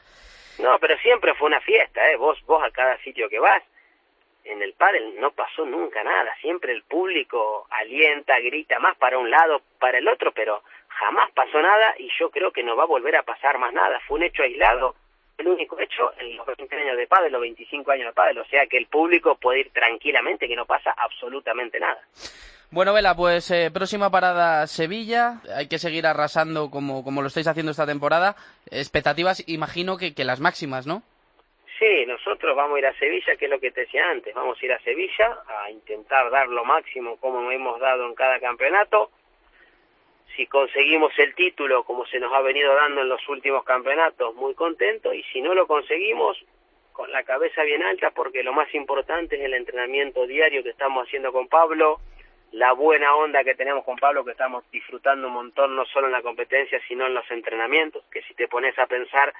No, 0.58 0.78
pero 0.80 0.98
siempre 0.98 1.34
fue 1.34 1.46
una 1.46 1.60
fiesta, 1.60 2.10
¿eh? 2.10 2.16
Vos, 2.16 2.38
vos 2.46 2.62
a 2.62 2.70
cada 2.70 2.98
sitio 2.98 3.28
que 3.28 3.38
vas, 3.38 3.62
en 4.44 4.62
el 4.62 4.72
pádel 4.72 5.20
no 5.20 5.30
pasó 5.32 5.64
nunca 5.64 6.02
nada, 6.02 6.34
siempre 6.40 6.72
el 6.72 6.82
público 6.82 7.66
alienta, 7.70 8.38
grita 8.40 8.78
más 8.78 8.96
para 8.96 9.18
un 9.18 9.30
lado, 9.30 9.62
para 9.78 9.98
el 9.98 10.08
otro, 10.08 10.32
pero 10.32 10.62
jamás 10.88 11.30
pasó 11.32 11.60
nada 11.60 11.94
y 11.98 12.10
yo 12.18 12.30
creo 12.30 12.50
que 12.50 12.62
no 12.62 12.74
va 12.74 12.84
a 12.84 12.86
volver 12.86 13.16
a 13.16 13.22
pasar 13.22 13.58
más 13.58 13.72
nada, 13.72 14.00
fue 14.06 14.18
un 14.18 14.24
hecho 14.24 14.42
aislado, 14.42 14.96
el 15.36 15.48
único 15.48 15.78
hecho 15.78 16.12
en 16.18 16.36
los 16.36 16.46
20 16.46 16.74
años 16.76 16.96
de 16.96 17.06
pádel, 17.06 17.32
los 17.32 17.40
25 17.42 17.90
años 17.92 18.06
de 18.06 18.12
pádel, 18.12 18.38
o 18.38 18.44
sea 18.46 18.66
que 18.66 18.78
el 18.78 18.86
público 18.86 19.36
puede 19.36 19.60
ir 19.60 19.70
tranquilamente, 19.70 20.48
que 20.48 20.56
no 20.56 20.66
pasa 20.66 20.92
absolutamente 20.96 21.78
nada. 21.78 22.00
Bueno, 22.70 22.92
Vela, 22.92 23.14
pues 23.16 23.50
eh, 23.50 23.70
próxima 23.72 24.10
parada 24.10 24.66
Sevilla. 24.66 25.40
Hay 25.56 25.68
que 25.68 25.78
seguir 25.78 26.06
arrasando 26.06 26.70
como, 26.70 27.02
como 27.02 27.22
lo 27.22 27.28
estáis 27.28 27.46
haciendo 27.46 27.72
esta 27.72 27.86
temporada. 27.86 28.36
Expectativas, 28.70 29.42
imagino 29.48 29.96
que, 29.96 30.14
que 30.14 30.24
las 30.24 30.40
máximas, 30.40 30.86
¿no? 30.86 31.02
Sí, 31.78 32.04
nosotros 32.06 32.56
vamos 32.56 32.76
a 32.76 32.78
ir 32.80 32.86
a 32.86 32.98
Sevilla, 32.98 33.36
que 33.36 33.44
es 33.46 33.50
lo 33.50 33.60
que 33.60 33.70
te 33.70 33.82
decía 33.82 34.10
antes, 34.10 34.34
vamos 34.34 34.58
a 34.60 34.66
ir 34.66 34.72
a 34.72 34.80
Sevilla 34.80 35.38
a 35.46 35.70
intentar 35.70 36.28
dar 36.30 36.48
lo 36.48 36.64
máximo 36.64 37.16
como 37.18 37.50
hemos 37.52 37.78
dado 37.80 38.06
en 38.06 38.14
cada 38.14 38.40
campeonato. 38.40 39.10
Si 40.36 40.46
conseguimos 40.46 41.12
el 41.18 41.34
título 41.34 41.84
como 41.84 42.04
se 42.06 42.18
nos 42.18 42.32
ha 42.34 42.40
venido 42.40 42.74
dando 42.74 43.00
en 43.00 43.08
los 43.08 43.26
últimos 43.28 43.64
campeonatos, 43.64 44.34
muy 44.34 44.54
contento, 44.54 45.14
y 45.14 45.22
si 45.32 45.40
no 45.40 45.54
lo 45.54 45.66
conseguimos, 45.66 46.36
con 46.92 47.12
la 47.12 47.22
cabeza 47.22 47.62
bien 47.62 47.84
alta, 47.84 48.10
porque 48.10 48.42
lo 48.42 48.52
más 48.52 48.74
importante 48.74 49.36
es 49.36 49.42
el 49.42 49.54
entrenamiento 49.54 50.26
diario 50.26 50.64
que 50.64 50.70
estamos 50.70 51.06
haciendo 51.06 51.32
con 51.32 51.46
Pablo, 51.46 52.00
la 52.52 52.72
buena 52.72 53.14
onda 53.14 53.44
que 53.44 53.54
tenemos 53.54 53.84
con 53.84 53.96
Pablo, 53.96 54.24
que 54.24 54.32
estamos 54.32 54.64
disfrutando 54.70 55.28
un 55.28 55.34
montón, 55.34 55.76
no 55.76 55.84
solo 55.86 56.06
en 56.06 56.12
la 56.12 56.22
competencia, 56.22 56.80
sino 56.88 57.06
en 57.06 57.14
los 57.14 57.30
entrenamientos, 57.30 58.04
que 58.10 58.22
si 58.22 58.34
te 58.34 58.48
pones 58.48 58.78
a 58.78 58.86
pensar, 58.86 59.34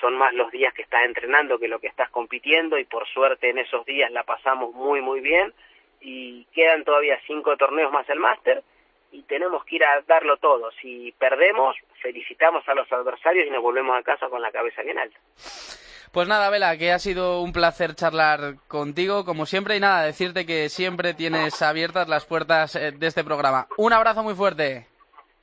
son 0.00 0.16
más 0.16 0.34
los 0.34 0.50
días 0.50 0.74
que 0.74 0.82
estás 0.82 1.04
entrenando 1.04 1.58
que 1.58 1.68
lo 1.68 1.78
que 1.78 1.86
estás 1.86 2.10
compitiendo 2.10 2.78
y 2.78 2.84
por 2.84 3.06
suerte 3.08 3.50
en 3.50 3.58
esos 3.58 3.84
días 3.84 4.10
la 4.12 4.22
pasamos 4.22 4.72
muy 4.74 5.00
muy 5.00 5.20
bien 5.20 5.52
y 6.00 6.44
quedan 6.52 6.84
todavía 6.84 7.18
cinco 7.26 7.56
torneos 7.56 7.90
más 7.92 8.08
el 8.08 8.18
máster 8.18 8.62
y 9.10 9.22
tenemos 9.22 9.64
que 9.64 9.76
ir 9.76 9.84
a 9.84 10.02
darlo 10.02 10.36
todo. 10.36 10.70
Si 10.82 11.12
perdemos, 11.18 11.76
felicitamos 12.02 12.68
a 12.68 12.74
los 12.74 12.90
adversarios 12.92 13.46
y 13.46 13.50
nos 13.50 13.62
volvemos 13.62 13.96
a 13.96 14.02
casa 14.02 14.28
con 14.28 14.42
la 14.42 14.52
cabeza 14.52 14.82
bien 14.82 14.98
alta. 14.98 15.18
Pues 16.12 16.26
nada, 16.28 16.50
Vela, 16.50 16.76
que 16.76 16.92
ha 16.92 16.98
sido 16.98 17.42
un 17.42 17.52
placer 17.52 17.94
charlar 17.94 18.56
contigo, 18.66 19.24
como 19.24 19.46
siempre, 19.46 19.76
y 19.76 19.80
nada, 19.80 20.02
decirte 20.04 20.46
que 20.46 20.68
siempre 20.68 21.14
tienes 21.14 21.60
abiertas 21.62 22.08
las 22.08 22.24
puertas 22.24 22.76
eh, 22.76 22.92
de 22.92 23.06
este 23.06 23.24
programa. 23.24 23.66
Un 23.76 23.92
abrazo 23.92 24.22
muy 24.22 24.34
fuerte. 24.34 24.86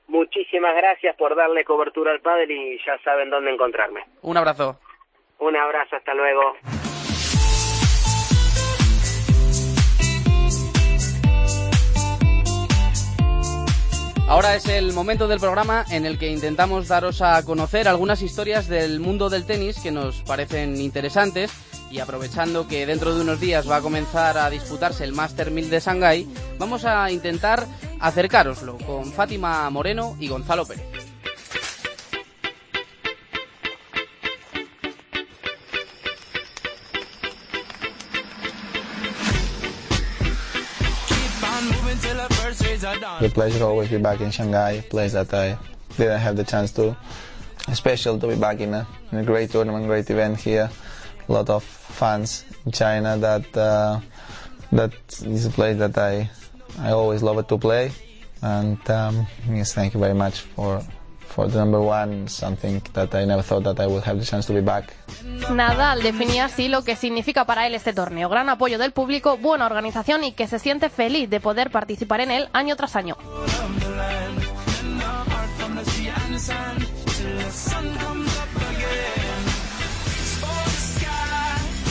Muchísimas 0.08 0.76
gracias 0.76 1.16
por 1.18 1.36
darle 1.36 1.64
cobertura 1.64 2.12
al 2.12 2.22
padre 2.22 2.54
y 2.54 2.78
ya 2.86 2.98
saben 3.04 3.30
dónde 3.30 3.52
encontrarme. 3.52 4.06
Un 4.22 4.38
abrazo. 4.38 4.80
Un 5.40 5.56
abrazo, 5.56 5.96
hasta 5.96 6.14
luego. 6.14 6.56
Ahora 14.28 14.56
es 14.56 14.66
el 14.66 14.92
momento 14.92 15.28
del 15.28 15.40
programa 15.40 15.86
en 15.92 16.04
el 16.04 16.18
que 16.18 16.32
intentamos 16.32 16.88
daros 16.88 17.22
a 17.22 17.44
conocer 17.44 17.88
algunas 17.88 18.24
historias 18.24 18.68
del 18.68 19.00
mundo 19.00 19.30
del 19.30 19.46
tenis 19.46 19.80
que 19.80 19.92
nos 19.92 20.22
parecen 20.22 20.82
interesantes 20.82 21.52
Y 21.92 22.00
aprovechando 22.00 22.68
que 22.68 22.88
dentro 22.88 23.14
de 23.14 23.22
unos 23.22 23.40
días 23.40 23.70
va 23.70 23.78
a 23.78 23.82
comenzar 23.82 24.40
a 24.40 24.50
disputarse 24.50 25.04
el 25.04 25.14
Master 25.14 25.52
1000 25.52 25.70
de 25.70 25.80
Shanghái, 25.80 26.28
vamos 26.58 26.86
a 26.86 27.12
intentar 27.12 27.68
acercároslo 28.00 28.78
con 28.80 29.12
Fátima 29.12 29.70
Moreno 29.70 30.18
y 30.20 30.28
Gonzalo 30.28 30.66
Pérez. 30.66 30.95
The 42.96 43.30
pleasure 43.34 43.64
always 43.66 43.90
be 43.90 43.98
back 43.98 44.22
in 44.22 44.32
Shanghai, 44.32 44.80
place 44.90 45.14
that 45.14 45.34
I 45.34 45.58
didn't 45.98 46.20
have 46.20 46.38
the 46.38 46.44
chance 46.46 46.72
to. 46.74 46.96
Special 47.74 48.18
to 48.20 48.28
be 48.28 48.36
back 48.36 48.60
in 48.62 48.74
a, 48.74 48.88
in 49.12 49.18
a 49.18 49.24
great 49.24 49.50
tournament, 49.52 49.86
great 49.88 50.10
event 50.10 50.40
here. 50.40 50.70
A 51.28 51.32
lot 51.32 51.50
of 51.50 51.64
fans 51.64 52.46
in 52.66 52.72
China 52.72 53.18
that 53.18 53.58
uh, 53.58 54.00
that 54.72 54.94
is 55.24 55.46
a 55.46 55.50
place 55.50 55.78
that 55.78 55.98
I 55.98 56.30
I 56.80 56.92
always 56.92 57.22
loved 57.24 57.50
to 57.50 57.58
play. 57.58 57.92
And 58.42 58.80
um, 58.90 59.28
yes, 59.50 59.74
thank 59.74 59.94
you 59.94 60.00
very 60.00 60.14
much 60.14 60.42
for 60.42 60.82
for 61.36 61.52
the 61.52 61.58
number 61.58 61.82
one, 61.82 62.30
something 62.30 62.82
that 62.94 63.14
I 63.14 63.26
never 63.26 63.44
thought 63.44 63.66
that 63.66 63.80
I 63.82 63.88
would 63.88 64.04
have 64.06 64.18
the 64.18 64.26
chance 64.26 64.48
to 64.48 64.54
be 64.54 64.62
back. 64.62 64.94
Nadal 65.52 66.02
definía 66.02 66.46
así 66.46 66.70
lo 66.70 66.84
que 66.84 66.96
significa 66.96 67.46
para 67.46 67.68
él 67.68 67.76
este 67.76 67.92
torneo. 67.92 68.30
Gran 68.30 68.48
apoyo 68.48 68.78
del 68.78 68.94
público, 68.94 69.38
buena 69.38 69.66
organización 69.66 70.24
y 70.24 70.32
que 70.32 70.48
se 70.48 70.60
siente 70.60 70.90
feliz 70.90 71.30
de 71.30 71.42
poder 71.42 71.72
participar 71.72 72.22
en 72.22 72.32
él 72.32 72.50
año 72.54 72.78
tras 72.78 72.96
año. 72.96 73.18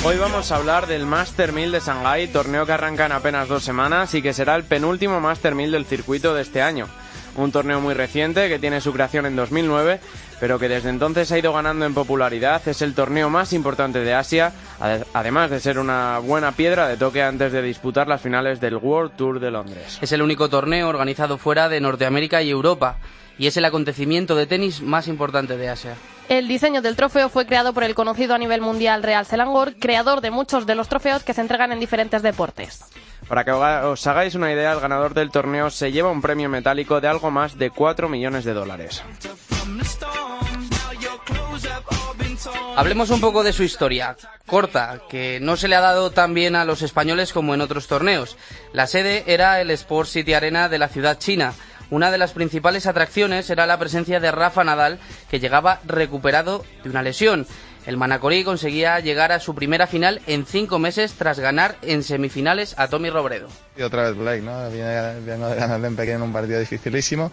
Hoy 0.07 0.17
vamos 0.19 0.53
a 0.53 0.57
hablar 0.57 0.87
del 0.87 1.07
Master 1.07 1.53
1000 1.53 1.73
de 1.73 1.81
Shanghái, 1.81 2.29
torneo 2.29 2.65
que 2.65 2.73
arranca 2.73 3.07
en 3.07 3.13
apenas 3.13 3.49
dos 3.49 3.63
semanas 3.63 4.15
y 4.15 4.23
que 4.23 4.33
será 4.33 4.55
el 4.55 4.65
penúltimo 4.65 5.21
Master 5.21 5.55
1000 5.55 5.71
del 5.71 5.85
circuito 5.85 6.35
de 6.35 6.43
este 6.43 6.63
año. 6.63 6.89
Un 7.37 7.51
torneo 7.51 7.81
muy 7.81 7.95
reciente 7.95 8.49
que 8.49 8.59
tiene 8.59 8.81
su 8.81 8.93
creación 8.93 9.27
en 9.27 9.37
2009, 9.37 10.01
pero 10.41 10.59
que 10.59 10.69
desde 10.69 10.91
entonces 10.91 11.31
ha 11.33 11.39
ido 11.39 11.53
ganando 11.53 11.87
en 11.87 11.95
popularidad. 11.95 12.67
Es 12.67 12.83
el 12.83 12.95
torneo 12.95 13.31
más 13.31 13.53
importante 13.53 14.01
de 14.01 14.15
Asia, 14.15 14.53
además 15.13 15.51
de 15.51 15.61
ser 15.61 15.79
una 15.79 16.19
buena 16.19 16.53
piedra 16.53 16.89
de 16.89 16.97
toque 16.97 17.23
antes 17.23 17.53
de 17.53 17.63
disputar 17.63 18.09
las 18.09 18.21
finales 18.21 18.61
del 18.61 18.77
World 18.77 19.17
Tour 19.17 19.41
de 19.41 19.51
Londres. 19.51 19.99
Es 20.01 20.13
el 20.13 20.23
único 20.23 20.49
torneo 20.49 20.89
organizado 20.89 21.39
fuera 21.39 21.69
de 21.69 21.81
Norteamérica 21.81 22.43
y 22.43 22.51
Europa 22.51 22.99
y 23.39 23.47
es 23.47 23.57
el 23.57 23.65
acontecimiento 23.65 24.37
de 24.37 24.47
tenis 24.47 24.81
más 24.81 25.09
importante 25.09 25.57
de 25.57 25.69
Asia. 25.69 25.97
El 26.29 26.49
diseño 26.49 26.81
del 26.81 26.97
trofeo 26.97 27.29
fue 27.29 27.47
creado 27.47 27.75
por 27.75 27.85
el 27.85 27.95
conocido 27.95 28.35
a 28.35 28.39
nivel 28.39 28.63
mundial 28.63 29.03
Real 29.03 29.27
Selangor, 29.27 29.75
creador 29.75 30.23
de 30.23 30.31
muchos 30.31 30.67
de 30.67 30.75
los 30.75 30.89
trofeos 30.89 31.23
que 31.23 31.35
se 31.35 31.43
entregan 31.43 31.71
en 31.73 31.81
diferentes 31.81 32.23
deportes. 32.23 32.83
Para 33.29 33.45
que 33.45 33.51
os 33.53 34.07
hagáis 34.07 34.35
una 34.35 34.53
idea, 34.53 34.73
el 34.73 34.81
ganador 34.81 35.15
del 35.15 35.31
torneo 35.31 35.71
se 35.71 35.93
lleva 35.93 36.11
un 36.11 36.23
premio 36.23 36.49
metálico 36.49 37.01
de 37.01 37.09
algo 37.09 37.31
más 37.31 37.59
de 37.59 37.71
4 37.71 38.09
millones 38.09 38.45
de 38.45 38.55
dólares. 38.55 39.03
Hablemos 42.77 43.11
un 43.11 43.21
poco 43.21 43.43
de 43.43 43.53
su 43.53 43.63
historia, 43.63 44.17
corta, 44.47 45.01
que 45.09 45.39
no 45.41 45.57
se 45.57 45.69
le 45.69 45.77
ha 45.77 45.81
dado 45.81 46.11
tan 46.11 46.35
bien 46.35 46.57
a 46.57 46.65
los 46.65 46.83
españoles 46.83 47.33
como 47.33 47.55
en 47.55 47.61
otros 47.61 47.87
torneos. 47.87 48.37
La 48.73 48.87
sede 48.87 49.25
era 49.27 49.61
el 49.61 49.71
Sport 49.71 50.09
City 50.09 50.35
Arena 50.35 50.69
de 50.69 50.79
la 50.79 50.89
ciudad 50.89 51.19
china 51.19 51.55
una 51.91 52.11
de 52.11 52.19
las 52.19 52.33
principales 52.33 52.87
atracciones 52.87 53.49
era 53.51 53.67
la 53.67 53.79
presencia 53.79 54.19
de 54.19 54.33
Rafa 54.33 54.65
Nadal, 54.65 54.99
que 55.31 55.39
llegaba 55.39 55.81
recuperado 55.85 56.65
de 56.83 56.91
una 56.91 57.03
lesión. 57.03 57.47
El 57.87 57.99
Manacorí 57.99 58.45
conseguía 58.45 58.99
llegar 59.01 59.31
a 59.31 59.41
su 59.41 59.55
primera 59.55 59.87
final 59.87 60.23
en 60.27 60.47
cinco 60.47 60.79
meses 60.79 61.13
tras 61.19 61.39
ganar 61.39 61.77
en 61.83 62.03
semifinales 62.03 62.75
a 62.79 62.89
Tommy 62.89 63.11
Robredo. 63.11 63.49
Y 63.77 63.83
otra 63.83 64.05
vez 64.05 64.17
Blake, 64.17 64.41
¿no? 64.41 64.71
Vengo 64.71 65.49
de 65.49 65.57
ganarle 65.57 65.89
en 65.89 65.97
pequeño 65.97 66.17
en 66.17 66.23
un 66.23 66.33
partido 66.33 66.61
dificilísimo 66.61 67.31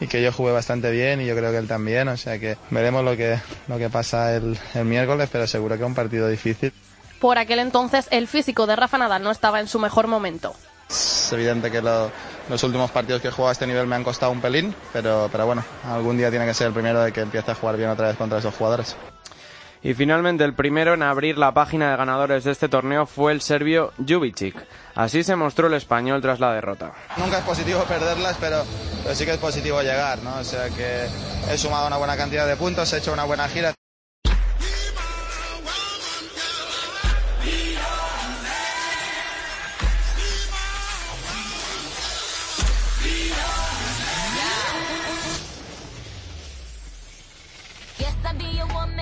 y 0.00 0.06
que 0.06 0.22
yo 0.22 0.32
jugué 0.32 0.52
bastante 0.52 0.90
bien 0.90 1.20
y 1.20 1.26
yo 1.26 1.36
creo 1.36 1.50
que 1.50 1.58
él 1.58 1.68
también, 1.68 2.08
o 2.08 2.16
sea 2.16 2.38
que 2.38 2.56
veremos 2.70 3.04
lo 3.04 3.14
que, 3.14 3.38
lo 3.68 3.76
que 3.76 3.90
pasa 3.90 4.34
el, 4.34 4.58
el 4.74 4.84
miércoles, 4.86 5.28
pero 5.30 5.46
seguro 5.46 5.76
que 5.76 5.82
es 5.82 5.86
un 5.86 5.94
partido 5.94 6.28
difícil. 6.28 6.72
Por 7.20 7.36
aquel 7.36 7.58
entonces 7.58 8.08
el 8.10 8.26
físico 8.26 8.66
de 8.66 8.76
Rafa 8.76 8.96
Nadal 8.96 9.22
no 9.22 9.30
estaba 9.30 9.60
en 9.60 9.68
su 9.68 9.78
mejor 9.78 10.06
momento. 10.06 10.54
Es 10.88 11.30
evidente 11.32 11.70
que 11.70 11.82
los 11.82 12.62
últimos 12.64 12.90
partidos 12.90 13.20
que 13.20 13.28
he 13.28 13.30
jugado 13.30 13.50
a 13.50 13.52
este 13.52 13.66
nivel 13.66 13.86
me 13.86 13.96
han 13.96 14.02
costado 14.02 14.32
un 14.32 14.40
pelín, 14.40 14.74
pero, 14.94 15.28
pero 15.30 15.44
bueno, 15.44 15.62
algún 15.86 16.16
día 16.16 16.30
tiene 16.30 16.46
que 16.46 16.54
ser 16.54 16.68
el 16.68 16.72
primero 16.72 17.02
de 17.02 17.12
que 17.12 17.20
empiece 17.20 17.50
a 17.50 17.54
jugar 17.54 17.76
bien 17.76 17.90
otra 17.90 18.08
vez 18.08 18.16
contra 18.16 18.38
esos 18.38 18.54
jugadores. 18.54 18.96
Y 19.82 19.94
finalmente 19.94 20.44
el 20.44 20.54
primero 20.54 20.92
en 20.94 21.02
abrir 21.02 21.38
la 21.38 21.54
página 21.54 21.90
de 21.90 21.96
ganadores 21.96 22.44
de 22.44 22.52
este 22.52 22.68
torneo 22.68 23.06
fue 23.06 23.32
el 23.32 23.40
serbio 23.40 23.92
Jubicic. 23.96 24.54
Así 24.94 25.22
se 25.24 25.36
mostró 25.36 25.68
el 25.68 25.74
español 25.74 26.20
tras 26.20 26.38
la 26.38 26.52
derrota. 26.52 26.92
Nunca 27.16 27.38
es 27.38 27.44
positivo 27.44 27.82
perderlas, 27.84 28.36
pero, 28.38 28.62
pero 29.02 29.14
sí 29.14 29.24
que 29.24 29.32
es 29.32 29.38
positivo 29.38 29.80
llegar, 29.80 30.18
¿no? 30.22 30.36
O 30.36 30.44
sea 30.44 30.68
que 30.68 31.06
he 31.50 31.56
sumado 31.56 31.86
una 31.86 31.96
buena 31.96 32.16
cantidad 32.16 32.46
de 32.46 32.56
puntos, 32.56 32.92
he 32.92 32.98
hecho 32.98 33.12
una 33.12 33.24
buena 33.24 33.48
gira. 33.48 33.74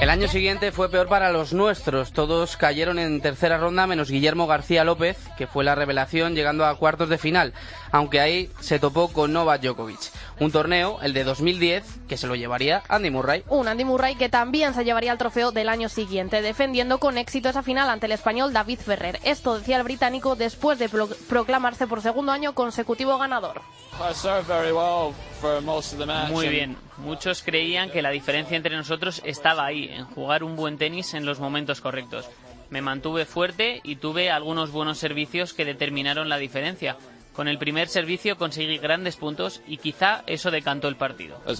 El 0.00 0.11
año 0.11 0.28
siguiente 0.28 0.70
fue 0.70 0.88
peor 0.88 1.08
para 1.08 1.32
los 1.32 1.52
nuestros. 1.52 2.12
Todos 2.12 2.56
cayeron 2.56 3.00
en 3.00 3.20
tercera 3.20 3.58
ronda, 3.58 3.88
menos 3.88 4.12
Guillermo 4.12 4.46
García 4.46 4.84
López, 4.84 5.18
que 5.37 5.48
fue 5.48 5.64
la 5.64 5.74
revelación 5.74 6.37
llegando 6.37 6.64
a 6.64 6.76
cuartos 6.78 7.08
de 7.08 7.18
final, 7.18 7.52
aunque 7.92 8.20
ahí 8.20 8.51
se 8.61 8.79
topó 8.79 9.09
con 9.09 9.33
Novak 9.33 9.62
Djokovic. 9.62 10.11
Un 10.40 10.53
torneo, 10.53 10.98
el 11.03 11.12
de 11.12 11.24
2010, 11.24 11.85
que 12.09 12.16
se 12.16 12.27
lo 12.27 12.35
llevaría 12.35 12.83
Andy 12.88 13.11
Murray. 13.11 13.44
Un 13.48 13.68
Andy 13.68 13.85
Murray 13.85 14.14
que 14.16 14.29
también 14.29 14.74
se 14.74 14.85
llevaría 14.85 15.12
el 15.12 15.18
trofeo 15.18 15.53
del 15.53 15.68
año 15.68 15.88
siguiente, 15.88 16.42
defendiendo 16.42 16.98
con 16.98 17.18
éxito 17.18 17.48
esa 17.48 17.62
final 17.62 17.90
ante 17.90 18.07
el 18.07 18.12
español 18.12 18.53
David 18.53 18.79
Ferrer. 18.79 19.18
Esto 19.24 19.59
decía 19.59 19.77
el 19.77 19.83
británico 19.83 20.37
después 20.37 20.79
de 20.79 20.88
proclamarse 21.29 21.87
por 21.87 22.03
segundo 22.03 22.33
año 22.33 22.55
consecutivo 22.55 23.18
ganador. 23.18 23.62
Muy 26.31 26.48
bien. 26.48 26.77
Muchos 26.98 27.42
creían 27.42 27.90
que 27.90 28.03
la 28.03 28.11
diferencia 28.11 28.57
entre 28.57 28.77
nosotros 28.77 29.20
estaba 29.24 29.64
ahí, 29.64 29.88
en 29.88 30.05
jugar 30.05 30.44
un 30.44 30.57
buen 30.57 30.79
tenis 30.79 31.14
en 31.14 31.27
los 31.27 31.40
momentos 31.40 31.81
correctos. 31.81 32.29
Me 32.70 32.83
mantuve 32.83 33.24
fuerte 33.24 33.81
y 33.83 33.96
tuve 33.96 34.31
algunos 34.31 34.72
buenos 34.72 34.98
servicios 34.98 35.55
que 35.55 35.64
determinaron 35.64 36.29
la 36.29 36.37
diferencia. 36.37 36.96
Con 37.38 37.46
el 37.46 37.57
primer 37.57 37.87
servicio 37.87 38.37
conseguí 38.37 38.79
grandes 38.79 39.14
puntos 39.14 39.62
y 39.68 39.77
quizá 39.77 40.24
eso 40.27 40.51
decantó 40.51 40.88
el 40.88 40.96
partido. 40.96 41.40
Uh, 41.46 41.55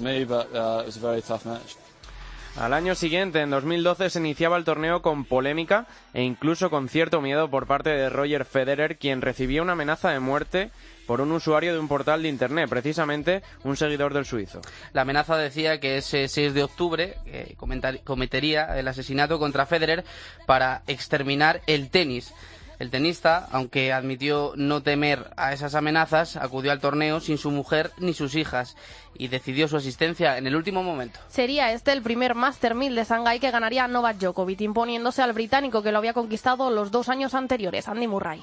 Al 2.57 2.73
año 2.73 2.97
siguiente, 2.97 3.43
en 3.43 3.51
2012, 3.51 4.11
se 4.11 4.19
iniciaba 4.19 4.57
el 4.57 4.65
torneo 4.65 5.03
con 5.03 5.25
polémica 5.25 5.87
e 6.15 6.25
incluso 6.25 6.69
con 6.69 6.89
cierto 6.89 7.21
miedo 7.21 7.49
por 7.49 7.69
parte 7.69 7.91
de 7.91 8.11
Roger 8.11 8.45
Federer, 8.45 8.99
quien 8.99 9.23
recibía 9.23 9.63
una 9.63 9.75
amenaza 9.75 10.11
de 10.11 10.19
muerte 10.19 10.73
por 11.07 11.21
un 11.21 11.31
usuario 11.31 11.73
de 11.73 11.79
un 11.79 11.87
portal 11.87 12.25
de 12.25 12.29
Internet, 12.29 12.69
precisamente 12.69 13.45
un 13.63 13.77
seguidor 13.77 14.13
del 14.13 14.25
suizo. 14.25 14.61
La 14.93 15.03
amenaza 15.03 15.37
decía 15.37 15.79
que 15.79 15.99
ese 15.99 16.27
6 16.27 16.55
de 16.55 16.65
octubre 16.65 17.15
eh, 17.27 17.55
cometería 18.03 18.77
el 18.77 18.89
asesinato 18.89 19.39
contra 19.39 19.65
Federer 19.65 20.05
para 20.45 20.83
exterminar 20.89 21.61
el 21.69 21.89
tenis. 21.89 22.35
El 22.79 22.91
tenista, 22.91 23.49
aunque 23.51 23.93
admitió 23.93 24.53
no 24.57 24.83
temer 24.83 25.31
a 25.37 25.53
esas 25.53 25.75
amenazas, 25.75 26.37
acudió 26.37 26.71
al 26.71 26.81
torneo 26.81 27.19
sin 27.19 27.37
su 27.37 27.51
mujer 27.51 27.91
ni 27.99 28.15
sus 28.15 28.37
hijas 28.37 28.77
y 29.15 29.29
decidió 29.29 29.67
su 29.67 29.77
asistencia 29.77 30.39
en 30.39 30.47
el 30.47 30.55
último 30.55 30.83
momento. 30.83 31.19
Sería 31.29 31.73
este 31.73 31.93
el 31.93 32.03
primer 32.03 32.37
Master 32.37 32.75
1000 32.77 32.95
de 32.95 33.05
Shanghái 33.05 33.41
que 33.41 33.51
ganaría 33.51 33.89
Novak 33.89 34.19
Djokovic, 34.19 34.61
imponiéndose 34.61 35.23
al 35.23 35.33
británico 35.33 35.83
que 35.83 35.91
lo 35.91 35.99
había 35.99 36.13
conquistado 36.13 36.71
los 36.71 36.93
dos 36.93 37.09
años 37.09 37.35
anteriores, 37.35 37.89
Andy 37.89 38.07
Murray. 38.07 38.43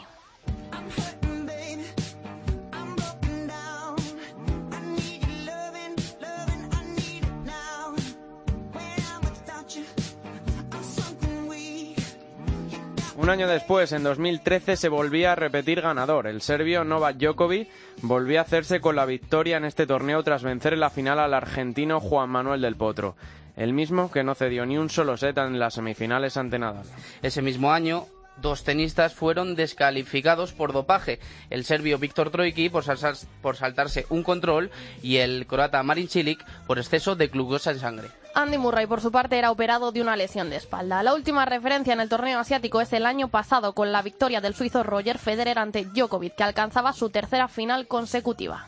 Un 13.25 13.31
año 13.31 13.47
después, 13.47 13.91
en 13.91 14.03
2013, 14.03 14.75
se 14.75 14.87
volvía 14.87 15.31
a 15.31 15.35
repetir 15.35 15.81
ganador. 15.81 16.27
El 16.27 16.41
serbio 16.41 16.83
Novak 16.83 17.17
Djokovic 17.17 17.67
volvía 18.03 18.41
a 18.41 18.43
hacerse 18.43 18.79
con 18.79 18.95
la 18.95 19.07
victoria 19.07 19.57
en 19.57 19.65
este 19.65 19.87
torneo 19.87 20.21
tras 20.21 20.43
vencer 20.43 20.73
en 20.73 20.81
la 20.81 20.91
final 20.91 21.17
al 21.17 21.33
argentino 21.33 21.99
Juan 21.99 22.29
Manuel 22.29 22.61
del 22.61 22.75
Potro. 22.75 23.15
El 23.55 23.73
mismo 23.73 24.11
que 24.11 24.23
no 24.23 24.35
cedió 24.35 24.67
ni 24.67 24.77
un 24.77 24.91
solo 24.91 25.17
set 25.17 25.39
en 25.39 25.57
las 25.57 25.73
semifinales 25.73 26.37
ante 26.37 26.59
Nadal. 26.59 26.85
Ese 27.23 27.41
mismo 27.41 27.71
año, 27.71 28.05
dos 28.41 28.63
tenistas 28.63 29.13
fueron 29.13 29.55
descalificados 29.55 30.53
por 30.53 30.73
dopaje. 30.73 31.19
El 31.49 31.65
serbio 31.65 31.97
Víctor 31.97 32.31
por, 32.71 32.83
por 33.41 33.57
saltarse 33.57 34.05
un 34.09 34.23
control 34.23 34.71
y 35.01 35.17
el 35.17 35.47
croata 35.47 35.83
Marin 35.83 36.09
Cilic 36.09 36.43
por 36.67 36.79
exceso 36.79 37.15
de 37.15 37.27
glucosa 37.27 37.71
en 37.71 37.79
sangre. 37.79 38.07
Andy 38.33 38.57
Murray, 38.57 38.85
por 38.85 38.99
su 38.99 39.11
parte, 39.11 39.37
era 39.37 39.49
operado 39.49 39.93
de 39.93 40.01
una 40.01 40.17
lesión 40.17 40.49
de 40.49 40.57
espalda. 40.57 41.01
La 41.03 41.13
última 41.13 41.45
referencia 41.45 41.93
en 41.93 42.01
el 42.01 42.09
torneo 42.09 42.39
asiático 42.39 42.81
es 42.81 42.91
el 42.91 43.05
año 43.05 43.29
pasado 43.29 43.73
con 43.73 43.93
la 43.93 44.01
victoria 44.01 44.41
del 44.41 44.55
suizo 44.55 44.83
Roger 44.83 45.17
Federer 45.17 45.57
ante 45.57 45.85
Djokovic, 45.85 46.35
que 46.35 46.43
alcanzaba 46.43 46.91
su 46.91 47.09
tercera 47.09 47.47
final 47.47 47.87
consecutiva. 47.87 48.67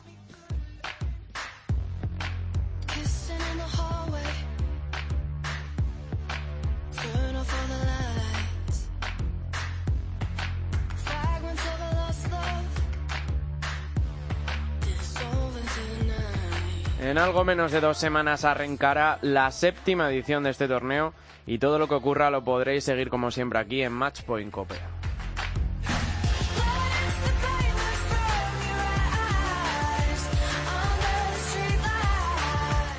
En 17.07 17.17
algo 17.17 17.45
menos 17.45 17.71
de 17.71 17.79
dos 17.79 17.97
semanas 17.97 18.43
arrancará 18.43 19.17
la 19.21 19.49
séptima 19.51 20.09
edición 20.09 20.43
de 20.43 20.49
este 20.49 20.67
torneo 20.67 21.13
y 21.45 21.57
todo 21.57 21.79
lo 21.79 21.87
que 21.87 21.93
ocurra 21.93 22.29
lo 22.29 22.43
podréis 22.43 22.83
seguir 22.83 23.07
como 23.07 23.31
siempre 23.31 23.59
aquí 23.59 23.81
en 23.81 23.93
Matchpoint 23.93 24.51
Cope. 24.51 24.75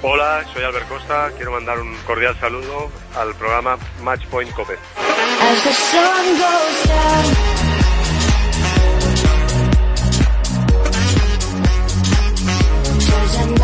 Hola, 0.01 0.43
soy 0.55 0.65
Albert 0.65 0.89
Costa. 0.89 1.31
Quiero 1.37 1.53
mandar 1.53 1.79
un 1.79 1.95
cordial 2.07 2.35
saludo 2.41 2.91
al 3.15 3.35
programa 3.35 3.77
Matchpoint 4.03 4.55
Cope. 4.55 4.79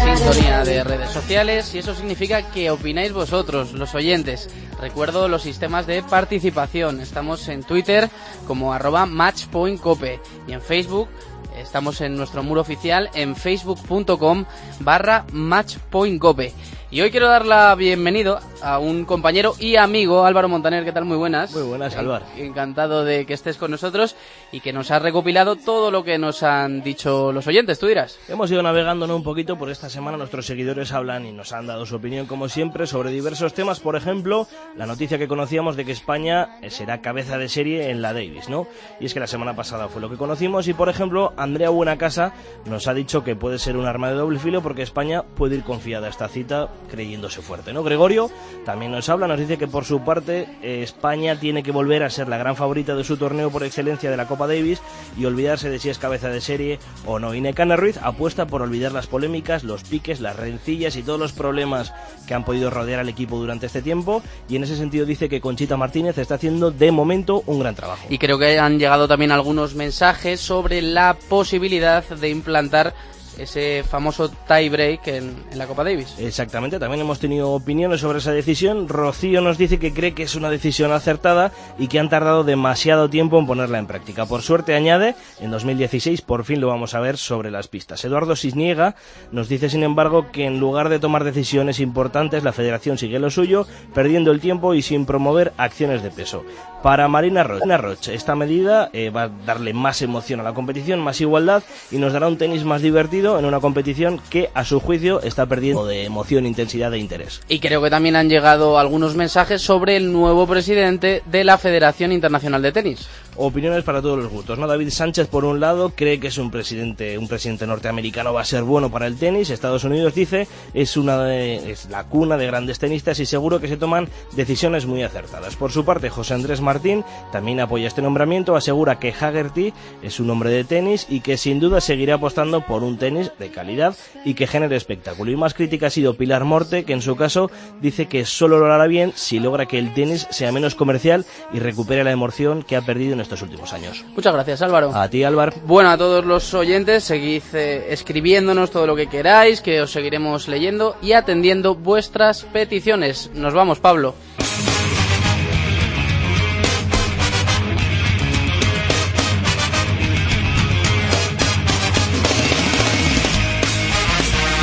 Sintonía 0.04 0.64
de 0.64 0.84
redes 0.84 1.10
sociales 1.10 1.74
y 1.74 1.78
eso 1.78 1.94
significa 1.94 2.42
que 2.50 2.70
opináis 2.70 3.12
vosotros, 3.12 3.72
los 3.72 3.94
oyentes. 3.94 4.50
Recuerdo 4.80 5.28
los 5.28 5.42
sistemas 5.42 5.86
de 5.86 6.02
participación. 6.02 7.00
Estamos 7.00 7.48
en 7.48 7.62
Twitter 7.62 8.10
como 8.46 8.72
arroba 8.72 9.06
matchpointcope 9.06 10.20
y 10.46 10.52
en 10.52 10.60
Facebook 10.60 11.08
estamos 11.56 12.00
en 12.00 12.16
nuestro 12.16 12.42
muro 12.42 12.60
oficial 12.60 13.10
en 13.14 13.34
facebook.com 13.34 14.44
barra 14.80 15.24
matchpointcope. 15.32 16.52
Y 16.94 17.00
hoy 17.00 17.10
quiero 17.10 17.26
dar 17.26 17.44
la 17.44 17.74
bienvenida 17.74 18.38
a 18.62 18.78
un 18.78 19.04
compañero 19.04 19.56
y 19.58 19.74
amigo, 19.74 20.24
Álvaro 20.24 20.48
Montaner. 20.48 20.84
¿Qué 20.84 20.92
tal? 20.92 21.04
Muy 21.04 21.16
buenas. 21.16 21.52
Muy 21.52 21.64
buenas, 21.64 21.96
Álvaro. 21.96 22.24
Encantado 22.36 23.04
de 23.04 23.26
que 23.26 23.34
estés 23.34 23.56
con 23.56 23.72
nosotros 23.72 24.14
y 24.52 24.60
que 24.60 24.72
nos 24.72 24.92
has 24.92 25.02
recopilado 25.02 25.56
todo 25.56 25.90
lo 25.90 26.04
que 26.04 26.18
nos 26.18 26.44
han 26.44 26.84
dicho 26.84 27.32
los 27.32 27.48
oyentes, 27.48 27.80
tú 27.80 27.88
dirás. 27.88 28.20
Hemos 28.28 28.48
ido 28.52 28.62
navegando 28.62 29.12
un 29.16 29.24
poquito 29.24 29.58
por 29.58 29.70
esta 29.70 29.90
semana. 29.90 30.16
Nuestros 30.16 30.46
seguidores 30.46 30.92
hablan 30.92 31.26
y 31.26 31.32
nos 31.32 31.52
han 31.52 31.66
dado 31.66 31.84
su 31.84 31.96
opinión, 31.96 32.26
como 32.26 32.48
siempre, 32.48 32.86
sobre 32.86 33.10
diversos 33.10 33.54
temas. 33.54 33.80
Por 33.80 33.96
ejemplo, 33.96 34.46
la 34.76 34.86
noticia 34.86 35.18
que 35.18 35.26
conocíamos 35.26 35.74
de 35.74 35.84
que 35.84 35.90
España 35.90 36.60
será 36.68 37.00
cabeza 37.00 37.38
de 37.38 37.48
serie 37.48 37.90
en 37.90 38.02
la 38.02 38.12
Davis, 38.12 38.48
¿no? 38.48 38.68
Y 39.00 39.06
es 39.06 39.14
que 39.14 39.18
la 39.18 39.26
semana 39.26 39.56
pasada 39.56 39.88
fue 39.88 40.00
lo 40.00 40.10
que 40.10 40.16
conocimos. 40.16 40.68
Y, 40.68 40.74
por 40.74 40.88
ejemplo, 40.88 41.32
Andrea 41.36 41.70
Buenacasa 41.70 42.34
nos 42.66 42.86
ha 42.86 42.94
dicho 42.94 43.24
que 43.24 43.34
puede 43.34 43.58
ser 43.58 43.76
un 43.76 43.86
arma 43.86 44.10
de 44.10 44.14
doble 44.14 44.38
filo 44.38 44.62
porque 44.62 44.82
España 44.82 45.24
puede 45.24 45.56
ir 45.56 45.64
confiada 45.64 46.06
a 46.06 46.10
esta 46.10 46.28
cita 46.28 46.68
creyéndose 46.88 47.42
fuerte, 47.42 47.72
¿no? 47.72 47.82
Gregorio 47.82 48.30
también 48.64 48.92
nos 48.92 49.08
habla, 49.08 49.26
nos 49.26 49.38
dice 49.38 49.58
que 49.58 49.66
por 49.66 49.84
su 49.84 50.00
parte 50.00 50.46
eh, 50.62 50.82
España 50.82 51.38
tiene 51.38 51.62
que 51.62 51.70
volver 51.70 52.02
a 52.02 52.10
ser 52.10 52.28
la 52.28 52.38
gran 52.38 52.56
favorita 52.56 52.94
de 52.94 53.04
su 53.04 53.16
torneo 53.16 53.50
por 53.50 53.64
excelencia 53.64 54.10
de 54.10 54.16
la 54.16 54.26
Copa 54.26 54.46
Davis 54.46 54.80
y 55.18 55.24
olvidarse 55.24 55.70
de 55.70 55.78
si 55.78 55.90
es 55.90 55.98
cabeza 55.98 56.28
de 56.28 56.40
serie 56.40 56.78
o 57.06 57.18
no. 57.18 57.34
Inecana 57.34 57.76
Ruiz 57.76 57.98
apuesta 58.02 58.46
por 58.46 58.62
olvidar 58.62 58.92
las 58.92 59.06
polémicas, 59.06 59.64
los 59.64 59.82
piques, 59.84 60.20
las 60.20 60.36
rencillas 60.36 60.96
y 60.96 61.02
todos 61.02 61.20
los 61.20 61.32
problemas 61.32 61.92
que 62.26 62.34
han 62.34 62.44
podido 62.44 62.70
rodear 62.70 63.00
al 63.00 63.08
equipo 63.08 63.36
durante 63.36 63.66
este 63.66 63.82
tiempo 63.82 64.22
y 64.48 64.56
en 64.56 64.64
ese 64.64 64.76
sentido 64.76 65.06
dice 65.06 65.28
que 65.28 65.40
Conchita 65.40 65.76
Martínez 65.76 66.18
está 66.18 66.36
haciendo 66.36 66.70
de 66.70 66.90
momento 66.90 67.42
un 67.46 67.60
gran 67.60 67.74
trabajo. 67.74 68.06
Y 68.08 68.18
creo 68.18 68.38
que 68.38 68.58
han 68.58 68.78
llegado 68.78 69.08
también 69.08 69.32
algunos 69.32 69.74
mensajes 69.74 70.40
sobre 70.40 70.82
la 70.82 71.16
posibilidad 71.28 72.04
de 72.04 72.28
implantar 72.28 72.94
ese 73.38 73.82
famoso 73.82 74.28
tie 74.28 74.68
break 74.68 75.06
en, 75.08 75.44
la 75.54 75.66
Copa 75.66 75.84
Davis. 75.84 76.14
Exactamente, 76.18 76.78
también 76.78 77.00
hemos 77.00 77.18
tenido 77.18 77.50
opiniones 77.52 78.00
sobre 78.00 78.18
esa 78.18 78.32
decisión. 78.32 78.88
Rocío 78.88 79.40
nos 79.40 79.58
dice 79.58 79.78
que 79.78 79.92
cree 79.92 80.14
que 80.14 80.24
es 80.24 80.34
una 80.34 80.50
decisión 80.50 80.92
acertada 80.92 81.52
y 81.78 81.88
que 81.88 81.98
han 81.98 82.08
tardado 82.08 82.44
demasiado 82.44 83.08
tiempo 83.08 83.38
en 83.38 83.46
ponerla 83.46 83.78
en 83.78 83.86
práctica. 83.86 84.26
Por 84.26 84.42
suerte, 84.42 84.74
añade, 84.74 85.14
en 85.40 85.50
2016 85.50 86.22
por 86.22 86.44
fin 86.44 86.60
lo 86.60 86.68
vamos 86.68 86.94
a 86.94 87.00
ver 87.00 87.16
sobre 87.16 87.50
las 87.50 87.68
pistas. 87.68 88.04
Eduardo 88.04 88.36
Cisniega 88.36 88.94
nos 89.32 89.48
dice, 89.48 89.68
sin 89.68 89.82
embargo, 89.82 90.30
que 90.32 90.46
en 90.46 90.60
lugar 90.60 90.88
de 90.88 90.98
tomar 90.98 91.24
decisiones 91.24 91.80
importantes, 91.80 92.44
la 92.44 92.52
federación 92.52 92.98
sigue 92.98 93.18
lo 93.18 93.30
suyo, 93.30 93.66
perdiendo 93.94 94.30
el 94.30 94.40
tiempo 94.40 94.74
y 94.74 94.82
sin 94.82 95.06
promover 95.06 95.52
acciones 95.56 96.02
de 96.02 96.10
peso. 96.10 96.44
Para 96.82 97.08
Marina 97.08 97.42
Roche, 97.44 98.14
esta 98.14 98.34
medida 98.34 98.90
eh, 98.92 99.08
va 99.08 99.22
a 99.22 99.28
darle 99.28 99.72
más 99.72 100.02
emoción 100.02 100.40
a 100.40 100.42
la 100.42 100.52
competición, 100.52 101.00
más 101.00 101.20
igualdad 101.20 101.62
y 101.90 101.96
nos 101.96 102.12
dará 102.12 102.28
un 102.28 102.36
tenis 102.36 102.64
más 102.64 102.82
divertido 102.82 103.23
en 103.24 103.44
una 103.44 103.60
competición 103.60 104.20
que, 104.30 104.50
a 104.54 104.64
su 104.64 104.80
juicio, 104.80 105.22
está 105.22 105.46
perdiendo 105.46 105.86
de 105.86 106.04
emoción, 106.04 106.46
intensidad 106.46 106.92
e 106.92 106.98
interés. 106.98 107.40
Y 107.48 107.58
creo 107.58 107.82
que 107.82 107.90
también 107.90 108.16
han 108.16 108.28
llegado 108.28 108.78
algunos 108.78 109.16
mensajes 109.16 109.62
sobre 109.62 109.96
el 109.96 110.12
nuevo 110.12 110.46
presidente 110.46 111.22
de 111.26 111.44
la 111.44 111.58
Federación 111.58 112.12
Internacional 112.12 112.62
de 112.62 112.72
Tenis 112.72 113.08
opiniones 113.36 113.84
para 113.84 114.00
todos 114.00 114.18
los 114.18 114.30
gustos, 114.30 114.58
¿no? 114.58 114.66
David 114.66 114.90
Sánchez, 114.90 115.26
por 115.28 115.44
un 115.44 115.60
lado, 115.60 115.92
cree 115.94 116.20
que 116.20 116.28
es 116.28 116.38
un 116.38 116.50
presidente, 116.50 117.18
un 117.18 117.28
presidente 117.28 117.66
norteamericano 117.66 118.32
va 118.32 118.42
a 118.42 118.44
ser 118.44 118.62
bueno 118.62 118.90
para 118.90 119.06
el 119.06 119.16
tenis. 119.16 119.50
Estados 119.50 119.84
Unidos 119.84 120.14
dice 120.14 120.46
es 120.72 120.96
una 120.96 121.34
es 121.34 121.88
la 121.90 122.04
cuna 122.04 122.36
de 122.36 122.46
grandes 122.46 122.78
tenistas 122.78 123.18
y 123.20 123.26
seguro 123.26 123.60
que 123.60 123.68
se 123.68 123.76
toman 123.76 124.08
decisiones 124.32 124.86
muy 124.86 125.02
acertadas. 125.02 125.56
Por 125.56 125.72
su 125.72 125.84
parte, 125.84 126.10
José 126.10 126.34
Andrés 126.34 126.60
Martín 126.60 127.04
también 127.32 127.60
apoya 127.60 127.88
este 127.88 128.02
nombramiento, 128.02 128.56
asegura 128.56 128.98
que 128.98 129.12
Haggerty 129.12 129.72
es 130.02 130.20
un 130.20 130.30
hombre 130.30 130.50
de 130.50 130.64
tenis 130.64 131.06
y 131.08 131.20
que 131.20 131.36
sin 131.36 131.60
duda 131.60 131.80
seguirá 131.80 132.14
apostando 132.14 132.64
por 132.64 132.82
un 132.82 132.98
tenis 132.98 133.13
de 133.14 133.50
calidad 133.50 133.94
y 134.24 134.34
que 134.34 134.46
genere 134.46 134.76
espectáculo. 134.76 135.30
Y 135.30 135.36
más 135.36 135.54
crítica 135.54 135.86
ha 135.86 135.90
sido 135.90 136.14
Pilar 136.14 136.44
Morte, 136.44 136.84
que 136.84 136.92
en 136.92 137.02
su 137.02 137.16
caso 137.16 137.50
dice 137.80 138.06
que 138.06 138.24
solo 138.24 138.58
lo 138.58 138.72
hará 138.72 138.86
bien 138.86 139.12
si 139.14 139.38
logra 139.38 139.66
que 139.66 139.78
el 139.78 139.94
tenis 139.94 140.26
sea 140.30 140.52
menos 140.52 140.74
comercial 140.74 141.24
y 141.52 141.58
recupere 141.58 142.04
la 142.04 142.10
emoción 142.10 142.62
que 142.62 142.76
ha 142.76 142.82
perdido 142.82 143.14
en 143.14 143.20
estos 143.20 143.42
últimos 143.42 143.72
años. 143.72 144.04
Muchas 144.14 144.32
gracias, 144.32 144.62
Álvaro. 144.62 144.94
A 144.94 145.08
ti, 145.08 145.24
Álvaro. 145.24 145.52
Bueno, 145.66 145.90
a 145.90 145.98
todos 145.98 146.24
los 146.24 146.52
oyentes, 146.54 147.04
seguid 147.04 147.42
eh, 147.52 147.86
escribiéndonos 147.90 148.70
todo 148.70 148.86
lo 148.86 148.96
que 148.96 149.06
queráis, 149.06 149.60
que 149.60 149.80
os 149.80 149.92
seguiremos 149.92 150.48
leyendo 150.48 150.96
y 151.02 151.12
atendiendo 151.12 151.74
vuestras 151.74 152.44
peticiones. 152.44 153.30
Nos 153.34 153.54
vamos, 153.54 153.80
Pablo. 153.80 154.14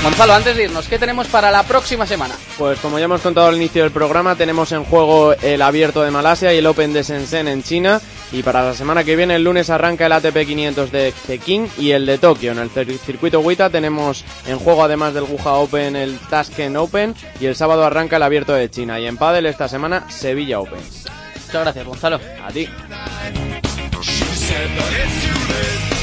Gonzalo, 0.04 0.34
antes 0.34 0.56
de 0.56 0.64
irnos, 0.64 0.88
¿qué 0.88 0.98
tenemos 0.98 1.28
para 1.28 1.52
la 1.52 1.62
próxima 1.62 2.08
semana? 2.08 2.34
Pues 2.58 2.80
como 2.80 2.98
ya 2.98 3.06
hemos 3.06 3.22
contado 3.22 3.50
al 3.50 3.56
inicio 3.56 3.84
del 3.84 3.92
programa, 3.92 4.36
tenemos 4.36 4.72
en 4.72 4.84
juego 4.84 5.34
el 5.34 5.62
Abierto 5.62 6.02
de 6.02 6.10
Malasia 6.10 6.52
y 6.52 6.58
el 6.58 6.66
Open 6.66 6.92
de 6.92 7.04
Shenzhen 7.04 7.48
en 7.48 7.62
China. 7.62 8.02
Y 8.32 8.42
para 8.42 8.64
la 8.64 8.74
semana 8.74 9.04
que 9.04 9.16
viene, 9.16 9.36
el 9.36 9.44
lunes, 9.44 9.70
arranca 9.70 10.08
el 10.08 10.12
ATP 10.14 10.48
500 10.48 10.92
de 10.92 11.14
Pekín 11.28 11.70
y 11.78 11.92
el 11.92 12.08
de 12.08 12.18
Tokio. 12.18 12.52
En 12.52 12.58
el 12.58 12.72
circuito 12.72 13.42
WITA 13.42 13.70
tenemos 13.70 14.26
en 14.48 14.58
juego, 14.58 14.84
además 14.84 15.14
del 15.14 15.26
Wuha 15.26 15.54
Open, 15.54 15.96
el 15.96 16.18
Tashkent 16.18 16.78
Open. 16.78 17.14
Y 17.40 17.46
el 17.46 17.56
sábado 17.56 17.86
arranca 17.86 18.16
el 18.16 18.24
Abierto 18.24 18.54
de 18.54 18.72
China. 18.72 19.00
Y 19.00 19.06
en 19.06 19.18
Padel 19.18 19.46
esta 19.46 19.68
semana, 19.68 20.10
Sevilla 20.10 20.60
Open. 20.62 20.80
Muchas 21.46 21.62
gracias, 21.62 21.86
Gonzalo. 21.86 22.20
A 22.44 22.52
ti. 22.52 22.68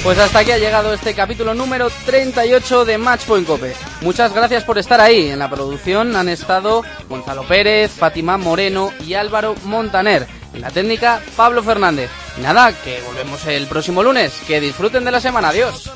Pues 0.03 0.19
hasta 0.19 0.39
aquí 0.39 0.53
ha 0.53 0.59
llegado 0.59 0.95
este 0.95 1.13
capítulo 1.13 1.55
número 1.55 1.91
38 2.07 2.85
de 2.85 2.99
Matchpoint 2.99 3.47
Cope. 3.47 3.75
Muchas 4.01 4.33
gracias 4.33 4.65
por 4.65 4.79
estar 4.79 5.01
ahí. 5.01 5.29
En 5.29 5.39
la 5.39 5.51
producción 5.51 6.17
han 6.17 6.29
estado 6.29 6.83
Gonzalo 7.09 7.43
Pérez, 7.43 7.91
Fátima 7.91 8.39
Moreno 8.39 8.93
y 9.05 9.15
Álvaro 9.15 9.55
Montaner. 9.65 10.27
En 10.55 10.63
la 10.63 10.71
técnica, 10.71 11.21
Pablo 11.37 11.63
Fernández. 11.63 12.11
Y 12.39 12.41
nada, 12.41 12.73
que 12.73 13.03
volvemos 13.03 13.45
el 13.47 13.67
próximo 13.67 14.03
lunes. 14.03 14.33
Que 14.47 14.61
disfruten 14.61 15.05
de 15.05 15.11
la 15.11 15.21
semana. 15.21 15.49
Adiós. 15.49 15.91